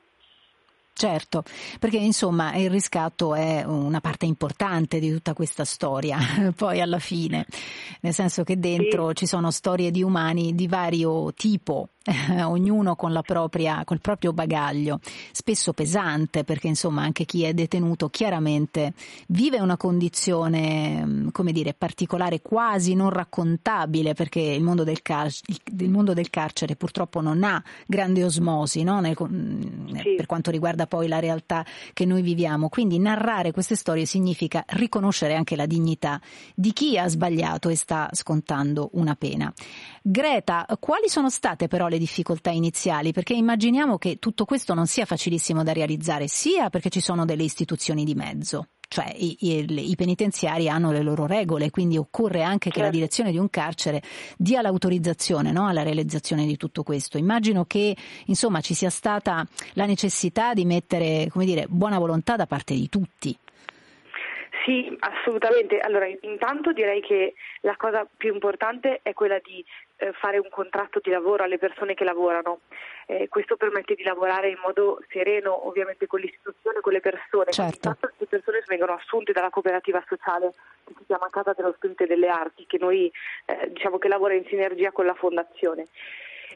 Certo, 1.00 1.46
perché 1.80 1.96
insomma 1.96 2.56
il 2.56 2.70
riscatto 2.70 3.34
è 3.34 3.64
una 3.64 4.02
parte 4.02 4.26
importante 4.26 5.00
di 5.00 5.10
tutta 5.10 5.34
questa 5.34 5.64
storia, 5.64 6.18
poi 6.54 6.82
alla 6.82 7.00
fine, 7.00 7.46
nel 8.02 8.14
senso 8.14 8.44
che 8.44 8.60
dentro 8.60 9.08
sì. 9.08 9.16
ci 9.16 9.26
sono 9.26 9.50
storie 9.50 9.92
di 9.92 10.04
umani 10.04 10.54
di 10.54 10.68
vario 10.68 11.32
tipo, 11.34 11.92
eh, 12.04 12.44
ognuno 12.44 12.98
con 12.98 13.14
la 13.14 13.22
propria, 13.22 13.84
col 13.86 14.02
proprio 14.02 14.34
bagaglio, 14.34 15.00
spesso 15.32 15.72
pesante, 15.72 16.44
perché 16.44 16.68
insomma 16.68 17.04
anche 17.04 17.24
chi 17.24 17.44
è 17.44 17.54
detenuto 17.54 18.10
chiaramente 18.10 18.92
vive 19.28 19.62
una 19.62 19.78
condizione, 19.78 21.30
come 21.32 21.54
dire, 21.54 21.74
particolare, 21.74 22.42
quasi 22.42 22.94
non 22.94 23.10
raccontabile, 23.10 24.16
perché 24.16 24.42
il 24.42 24.64
mondo 24.64 24.84
del, 24.84 25.02
car- 25.02 25.32
il 25.78 25.90
mondo 25.90 26.14
del 26.14 26.30
carcere 26.30 26.76
purtroppo 26.76 27.22
non 27.22 27.44
ha 27.46 27.64
grande 27.86 28.22
osmosi 28.22 28.84
no? 28.84 29.00
Nel, 29.00 29.16
sì. 29.16 30.16
per 30.16 30.26
quanto 30.26 30.52
riguarda 30.52 30.88
poi 30.90 31.08
la 31.08 31.20
realtà 31.20 31.66
che 31.94 32.04
noi 32.04 32.22
viviamo. 32.22 32.68
Quindi 32.68 33.00
narrare 33.00 33.54
queste 33.54 33.76
storie 33.76 34.06
significa 34.06 34.66
riconoscere 34.68 35.36
anche 35.36 35.56
la 35.56 35.66
dignità 35.66 36.20
di 36.54 36.74
chi 36.74 36.98
ha 36.98 37.08
sbagliato 37.08 37.70
e 37.70 37.78
sta 37.78 38.10
scontando 38.12 38.90
una 38.96 39.16
pena. 39.16 39.54
Greta, 40.02 40.66
quali 40.78 41.08
sono 41.08 41.30
state 41.30 41.70
però 41.70 41.88
le 41.88 41.98
difficoltà 41.98 42.50
iniziali? 42.50 43.14
Perché 43.14 43.34
immaginiamo 43.34 43.98
che 43.98 44.18
tutto 44.20 44.44
questo 44.44 44.74
non 44.74 44.88
sia 44.88 45.06
facilissimo 45.06 45.64
da 45.64 45.72
realizzare, 45.72 46.28
sia 46.28 46.70
perché 46.70 46.90
ci 46.90 47.00
sono 47.00 47.24
delle 47.24 47.44
istituzioni 47.44 48.04
di 48.04 48.16
mezzo, 48.16 48.68
cioè 48.90 49.14
i, 49.16 49.38
i, 49.42 49.92
i, 49.92 49.96
penitenziari 49.96 50.68
hanno 50.68 50.92
le 50.92 51.04
loro 51.04 51.28
regole, 51.28 51.70
quindi 51.70 51.96
occorre 51.96 52.42
anche 52.42 52.72
che 52.72 52.80
la 52.80 52.86
certo. 52.86 52.98
direzione 52.98 53.32
di 53.32 53.38
un 53.38 53.50
carcere 53.50 54.02
dia 54.36 54.62
l'autorizzazione 54.62 55.52
no, 55.52 55.68
alla 55.68 55.84
realizzazione 55.84 56.46
di 56.46 56.58
tutto 56.58 56.82
questo. 56.82 57.18
Immagino 57.20 57.66
che 57.66 57.96
insomma 58.26 58.62
ci 58.62 58.74
sia 58.74 58.90
stata 58.90 59.46
la 59.74 59.86
necessità 59.86 60.54
di 60.54 60.66
mettere 60.66 61.28
come 61.30 61.46
dire, 61.46 61.68
buona 61.70 62.00
volontà 62.00 62.36
da 62.36 62.48
parte 62.48 62.74
di 62.74 62.90
tutti. 62.90 63.38
Sì, 64.66 64.96
assolutamente. 65.00 65.80
Allora, 65.80 66.08
intanto 66.22 66.74
direi 66.74 67.02
che 67.02 67.36
la 67.62 67.76
cosa 67.78 68.08
più 68.18 68.34
importante 68.34 69.00
è 69.04 69.14
quella 69.14 69.40
di 69.40 69.64
fare 70.14 70.38
un 70.38 70.50
contratto 70.50 71.00
di 71.02 71.10
lavoro 71.10 71.44
alle 71.44 71.58
persone 71.58 71.94
che 71.94 72.04
lavorano. 72.04 72.62
Eh, 73.06 73.28
questo 73.28 73.58
permette 73.58 73.96
di 73.96 74.04
lavorare 74.04 74.50
in 74.50 74.60
modo 74.64 75.02
sereno, 75.10 75.68
ovviamente 75.68 76.08
con 76.08 76.20
l'istituzione, 76.20 76.80
con 76.80 76.94
le 76.94 77.02
persone. 77.02 77.52
Certo. 77.52 77.98
Le 78.18 78.26
persone 78.26 78.64
vengono 78.68 78.94
assunte 78.94 79.32
dalla 79.32 79.50
cooperativa 79.50 80.04
sociale 80.08 80.54
che 80.86 80.94
si 80.98 81.06
chiama 81.06 81.30
Casa 81.30 81.54
dello 81.54 81.74
Spirito 81.76 82.06
delle 82.06 82.28
Arti, 82.28 82.66
che 82.66 82.78
noi 82.80 83.12
eh, 83.46 83.72
diciamo 83.72 83.98
che 83.98 84.08
lavora 84.08 84.34
in 84.34 84.46
sinergia 84.46 84.92
con 84.92 85.06
la 85.06 85.14
Fondazione. 85.14 85.88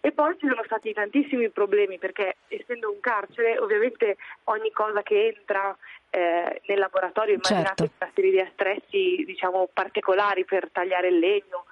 E 0.05 0.11
poi 0.11 0.37
ci 0.37 0.47
sono 0.49 0.63
stati 0.65 0.91
tantissimi 0.91 1.49
problemi 1.49 1.97
perché 1.97 2.35
essendo 2.49 2.91
un 2.91 2.99
carcere 2.99 3.57
ovviamente 3.57 4.17
ogni 4.45 4.69
cosa 4.71 5.01
che 5.01 5.27
entra 5.27 5.73
eh, 6.09 6.61
nel 6.65 6.77
laboratorio 6.77 7.35
immaginate 7.35 7.87
certo. 7.87 7.95
una 7.99 8.11
serie 8.13 8.31
di 8.31 8.39
attrezzi 8.39 9.23
diciamo, 9.25 9.69
particolari 9.71 10.43
per 10.43 10.69
tagliare 10.71 11.07
il 11.07 11.19
legno, 11.19 11.65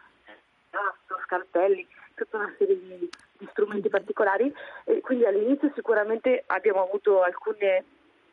nastro, 0.72 1.20
scalpelli, 1.26 1.88
tutta 2.16 2.38
una 2.38 2.54
serie 2.58 2.80
di, 2.80 3.10
di 3.38 3.48
strumenti 3.52 3.90
particolari 3.90 4.54
e 4.86 5.02
quindi 5.02 5.26
all'inizio 5.26 5.72
sicuramente 5.76 6.44
abbiamo 6.48 6.84
avuto 6.84 7.22
alcune 7.22 7.84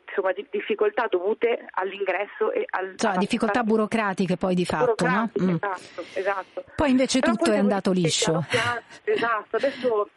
insomma, 0.07 0.31
di, 0.31 0.45
difficoltà 0.49 1.07
dovute 1.07 1.67
all'ingresso 1.71 2.51
e 2.51 2.65
al... 2.69 2.93
Cioè, 2.97 3.17
difficoltà 3.17 3.63
burocratiche 3.63 4.37
poi 4.37 4.55
di 4.55 4.65
fatto, 4.65 5.05
no? 5.05 5.29
Mm. 5.41 5.55
Esatto, 5.55 6.03
esatto. 6.13 6.63
Poi 6.75 6.89
invece 6.89 7.19
Però 7.19 7.33
tutto 7.33 7.49
poi 7.49 7.55
è 7.55 7.59
andato 7.59 7.91
liscio. 7.91 8.45
Piano, 8.49 8.81
esatto, 9.03 9.55
adesso 9.55 10.09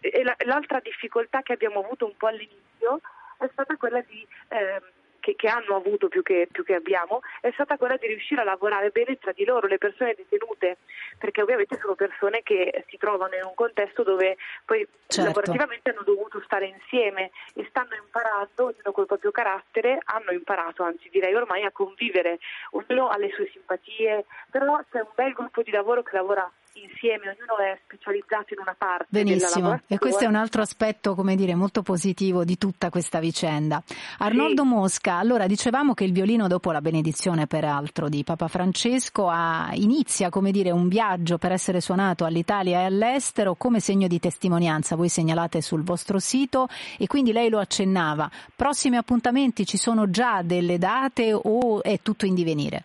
eh, 0.00 0.22
l'altra 0.44 0.80
difficoltà 0.80 1.42
che 1.42 1.52
abbiamo 1.52 1.80
avuto 1.80 2.06
un 2.06 2.16
po' 2.16 2.26
all'inizio 2.26 3.00
è 3.38 3.48
stata 3.52 3.76
quella 3.76 4.00
di... 4.00 4.26
Eh, 4.48 4.82
che, 5.26 5.34
che 5.34 5.48
hanno 5.48 5.74
avuto 5.74 6.06
più 6.06 6.22
che, 6.22 6.46
più 6.52 6.62
che, 6.62 6.74
abbiamo 6.74 7.20
è 7.40 7.50
stata 7.52 7.76
quella 7.76 7.96
di 7.96 8.06
riuscire 8.06 8.42
a 8.42 8.44
lavorare 8.44 8.90
bene 8.90 9.18
tra 9.18 9.32
di 9.32 9.44
loro, 9.44 9.66
le 9.66 9.78
persone 9.78 10.14
detenute, 10.14 10.76
perché 11.18 11.42
ovviamente 11.42 11.76
sono 11.80 11.96
persone 11.96 12.42
che 12.44 12.84
si 12.88 12.96
trovano 12.96 13.34
in 13.34 13.42
un 13.42 13.54
contesto 13.54 14.04
dove 14.04 14.36
poi 14.64 14.86
certo. 15.08 15.28
lavorativamente 15.28 15.90
hanno 15.90 16.04
dovuto 16.04 16.40
stare 16.44 16.66
insieme 16.66 17.32
e 17.54 17.66
stanno 17.68 17.96
imparando, 17.96 18.66
ognuno 18.66 18.92
col 18.92 19.06
proprio 19.06 19.32
carattere, 19.32 19.98
hanno 20.04 20.30
imparato, 20.30 20.84
anzi 20.84 21.08
direi 21.10 21.34
ormai 21.34 21.64
a 21.64 21.72
convivere, 21.72 22.38
ognuno 22.70 23.08
ha 23.08 23.16
le 23.16 23.30
sue 23.30 23.48
simpatie, 23.50 24.26
però 24.48 24.78
c'è 24.92 25.00
un 25.00 25.10
bel 25.12 25.32
gruppo 25.32 25.62
di 25.62 25.72
lavoro 25.72 26.04
che 26.04 26.14
lavora 26.14 26.48
insieme, 26.82 27.28
ognuno 27.28 27.58
è 27.58 27.78
specializzato 27.84 28.54
in 28.54 28.60
una 28.60 28.74
parte. 28.76 29.06
Benissimo, 29.08 29.80
e 29.86 29.98
questo 29.98 30.24
è 30.24 30.26
un 30.26 30.34
altro 30.34 30.62
aspetto, 30.62 31.14
come 31.14 31.36
dire, 31.36 31.54
molto 31.54 31.82
positivo 31.82 32.44
di 32.44 32.58
tutta 32.58 32.90
questa 32.90 33.18
vicenda. 33.18 33.82
Arnoldo 34.18 34.62
sì. 34.62 34.68
Mosca, 34.68 35.14
allora 35.14 35.46
dicevamo 35.46 35.94
che 35.94 36.04
il 36.04 36.12
violino 36.12 36.48
dopo 36.48 36.72
la 36.72 36.80
benedizione 36.80 37.46
peraltro 37.46 38.08
di 38.08 38.24
Papa 38.24 38.48
Francesco 38.48 39.28
ha, 39.28 39.70
inizia, 39.74 40.30
come 40.30 40.50
dire, 40.50 40.70
un 40.70 40.88
viaggio 40.88 41.38
per 41.38 41.52
essere 41.52 41.80
suonato 41.80 42.24
all'Italia 42.24 42.80
e 42.80 42.84
all'estero 42.84 43.54
come 43.54 43.80
segno 43.80 44.06
di 44.06 44.18
testimonianza, 44.18 44.96
voi 44.96 45.08
segnalate 45.08 45.60
sul 45.60 45.82
vostro 45.82 46.18
sito 46.18 46.68
e 46.98 47.06
quindi 47.06 47.32
lei 47.32 47.48
lo 47.48 47.58
accennava. 47.58 48.30
Prossimi 48.54 48.96
appuntamenti 48.96 49.66
ci 49.66 49.76
sono 49.76 50.10
già 50.10 50.42
delle 50.42 50.78
date 50.78 51.32
o 51.32 51.82
è 51.82 52.00
tutto 52.02 52.26
in 52.26 52.34
divenire? 52.34 52.84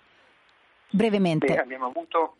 Brevemente. 0.89 1.47
Beh, 1.47 1.57
abbiamo 1.57 1.85
avuto 1.87 2.35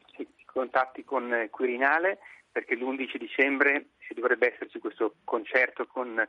contatti 0.52 1.04
con 1.04 1.34
eh, 1.34 1.50
Quirinale 1.50 2.20
perché 2.52 2.76
l'11 2.76 3.18
dicembre 3.18 3.86
dovrebbe 4.14 4.54
esserci 4.54 4.80
questo 4.80 5.16
concerto 5.24 5.88
con 5.88 6.28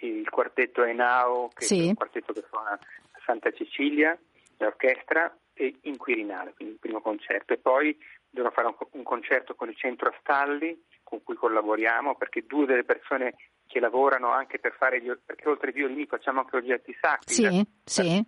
il 0.00 0.28
quartetto 0.30 0.84
Enao, 0.84 1.48
che 1.52 1.64
sì. 1.64 1.84
è 1.84 1.88
un 1.88 1.94
quartetto 1.94 2.32
che 2.32 2.44
suona 2.48 2.72
a 2.72 3.20
Santa 3.24 3.50
Cecilia, 3.50 4.16
l'orchestra, 4.58 5.34
e 5.54 5.74
in 5.82 5.96
Quirinale, 5.96 6.52
quindi 6.54 6.74
il 6.74 6.80
primo 6.80 7.00
concerto. 7.00 7.52
E 7.52 7.58
poi 7.58 7.96
devono 8.28 8.52
fare 8.52 8.74
un, 8.90 9.02
concerto 9.02 9.54
con 9.54 9.68
il 9.68 9.76
centro 9.76 10.10
Astalli, 10.10 10.84
con 11.02 11.22
cui 11.22 11.34
collaboriamo, 11.34 12.14
perché 12.16 12.44
due 12.46 12.66
delle 12.66 12.84
persone 12.84 13.34
che 13.66 13.80
lavorano 13.80 14.30
anche 14.30 14.58
per 14.58 14.74
fare 14.78 15.00
gli, 15.00 15.10
perché 15.24 15.48
oltre 15.48 15.68
ai 15.68 15.72
violini 15.72 16.06
facciamo 16.06 16.40
anche 16.40 16.56
oggetti 16.56 16.96
sacri. 17.00 17.34
Sì, 17.34 17.42
da, 17.42 17.66
sì. 17.84 18.24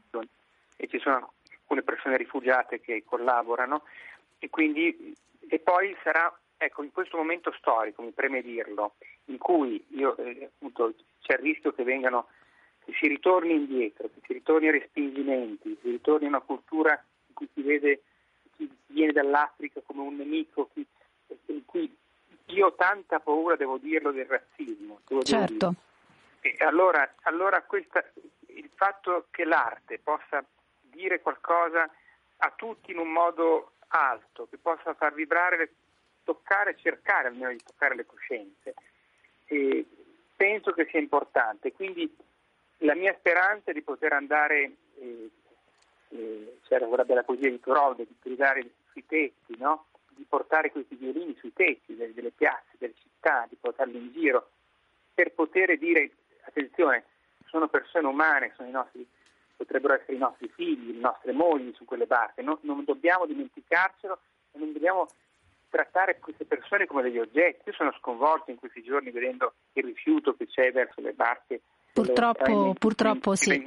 E 0.77 0.89
ci 0.89 0.99
sono 0.99 1.35
alcune 1.53 1.83
persone 1.83 2.17
rifugiate 2.17 2.81
che 2.81 3.05
collaborano 3.05 3.83
e 4.39 4.51
quindi 4.51 5.17
e 5.49 5.59
poi 5.59 5.97
sarà, 6.03 6.33
ecco, 6.57 6.83
in 6.83 6.93
questo 6.93 7.17
momento 7.17 7.53
storico, 7.59 8.03
mi 8.03 8.13
preme 8.13 8.43
dirlo, 8.43 8.95
in 9.27 9.39
cui 9.39 9.85
io, 9.91 10.17
eh, 10.19 10.51
appunto, 10.55 10.95
c'è 11.21 11.35
il 11.35 11.41
rischio 11.41 11.73
che 11.73 11.85
vengano, 11.85 12.29
che 12.85 12.93
si 12.99 13.09
ritorni 13.09 13.55
indietro, 13.55 14.09
che 14.09 14.21
si 14.27 14.33
ritorni 14.35 14.69
a 14.69 14.73
respingimenti, 14.73 15.75
che 15.75 15.79
si 15.83 15.91
ritorni 15.91 16.27
a 16.27 16.31
una 16.31 16.41
cultura 16.41 16.93
in 17.29 17.35
cui 17.35 17.49
si 17.55 17.63
vede 17.63 18.03
chi 18.57 18.71
viene 18.87 19.13
dall'Africa 19.13 19.81
come 19.85 20.03
un 20.03 20.17
nemico, 20.17 20.69
chi, 20.73 20.87
in 21.47 21.65
cui 21.65 21.95
io 22.47 22.67
ho 22.67 22.75
tanta 22.75 23.21
paura, 23.21 23.57
devo 23.57 23.79
dirlo, 23.79 24.11
del 24.11 24.27
razzismo. 24.27 25.01
certo. 25.23 25.75
E 26.41 26.57
allora, 26.61 27.15
allora 27.23 27.63
questa, 27.63 28.05
il 28.47 28.71
fatto 28.75 29.27
che 29.31 29.45
l'arte 29.45 29.99
possa 29.99 30.45
dire 30.81 31.21
qualcosa 31.21 31.91
a 32.41 32.53
tutti 32.55 32.93
in 32.93 32.99
un 32.99 33.11
modo 33.11 33.73
alto, 33.89 34.47
che 34.49 34.59
possa 34.59 34.95
far 34.95 35.15
vibrare, 35.15 35.71
toccare, 36.25 36.77
cercare 36.77 37.29
almeno 37.29 37.51
di 37.51 37.63
toccare 37.65 37.95
le 37.95 38.07
coscienze. 38.07 38.75
E 39.47 39.87
penso 40.37 40.73
che 40.73 40.87
sia 40.91 41.01
importante. 41.01 41.73
Quindi 41.73 42.15
la 42.79 42.95
mia 42.95 43.15
speranza 43.19 43.71
è 43.71 43.75
di 43.75 43.83
poter 43.83 44.13
andare, 44.13 44.73
eh, 44.99 45.31
eh, 46.11 46.59
c'era 46.67 46.87
quella 46.87 47.05
bella 47.05 47.23
poesia 47.23 47.51
di 47.51 47.61
Toroldo, 47.61 48.05
di 48.05 48.15
gridare 48.21 48.69
sui 48.93 49.05
tetti, 49.07 49.57
no? 49.59 49.87
di 50.09 50.25
portare 50.29 50.71
questi 50.71 50.97
violini 50.97 51.37
sui 51.39 51.53
tetti 51.53 51.95
delle, 51.95 52.13
delle 52.13 52.31
piazze, 52.31 52.77
delle 52.79 52.95
città, 53.01 53.47
di 53.49 53.57
portarli 53.59 53.97
in 53.97 54.13
giro, 54.13 54.51
per 55.15 55.33
poter 55.33 55.77
dire, 55.79 56.11
attenzione, 56.43 57.05
sono 57.47 57.69
persone 57.69 58.07
umane, 58.07 58.53
sono 58.57 58.69
i 58.69 58.73
nostri 58.73 59.07
potrebbero 59.59 59.95
essere 59.95 60.15
i 60.15 60.19
nostri 60.19 60.49
figli, 60.49 60.95
le 60.95 61.01
nostre 61.01 61.33
mogli 61.33 61.75
su 61.75 61.85
quelle 61.85 62.07
barche. 62.07 62.43
Non, 62.43 62.59
non 62.63 62.85
dobbiamo 62.85 63.27
dimenticarcelo 63.27 64.19
e 64.53 64.59
non 64.59 64.73
dobbiamo 64.73 65.09
trattare 65.69 66.21
queste 66.21 66.45
persone 66.45 66.87
come 66.87 67.03
degli 67.03 67.19
oggetti. 67.19 67.69
Io 67.69 67.75
sono 67.75 67.93
sconvolto 67.99 68.53
in 68.53 68.57
questi 68.57 68.83
giorni 68.83 69.11
vedendo 69.11 69.55
il 69.73 69.85
rifiuto 69.85 70.35
che 70.35 70.47
c'è 70.47 70.71
verso 70.71 71.01
le 71.01 71.13
barche 71.13 71.61
Purtroppo, 71.93 72.75
purtroppo 72.79 73.35
sì. 73.35 73.61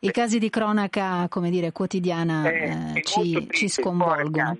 I 0.00 0.10
casi 0.10 0.38
di 0.38 0.48
cronaca, 0.48 1.26
come 1.28 1.50
dire, 1.50 1.72
quotidiana 1.72 2.48
eh, 2.48 2.94
eh, 2.96 3.02
ci, 3.02 3.46
ci, 3.50 3.68
sconvolgono. 3.68 4.56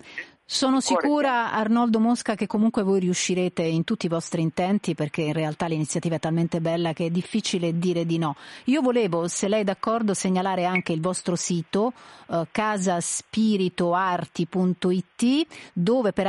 Sono 0.52 0.80
sicura, 0.80 1.52
Arnoldo 1.52 2.00
Mosca, 2.00 2.34
che 2.34 2.48
comunque 2.48 2.82
voi 2.82 2.98
riuscirete 2.98 3.62
in 3.62 3.84
tutti 3.84 4.06
i 4.06 4.08
vostri 4.08 4.42
intenti 4.42 4.96
perché 4.96 5.22
in 5.22 5.32
realtà 5.32 5.66
l'iniziativa 5.66 6.16
è 6.16 6.18
talmente 6.18 6.60
bella 6.60 6.92
che 6.92 7.06
è 7.06 7.10
difficile 7.10 7.78
dire 7.78 8.04
di 8.04 8.18
no. 8.18 8.34
Io 8.64 8.82
volevo, 8.82 9.28
se 9.28 9.46
lei 9.46 9.60
è 9.60 9.64
d'accordo, 9.64 10.12
segnalare 10.12 10.64
anche 10.64 10.92
il 10.92 11.00
vostro 11.00 11.36
sito 11.36 11.92
eh, 12.26 12.48
casaspiritoarti.it 12.50 15.46
dove 15.72 16.12
peraltro 16.12 16.28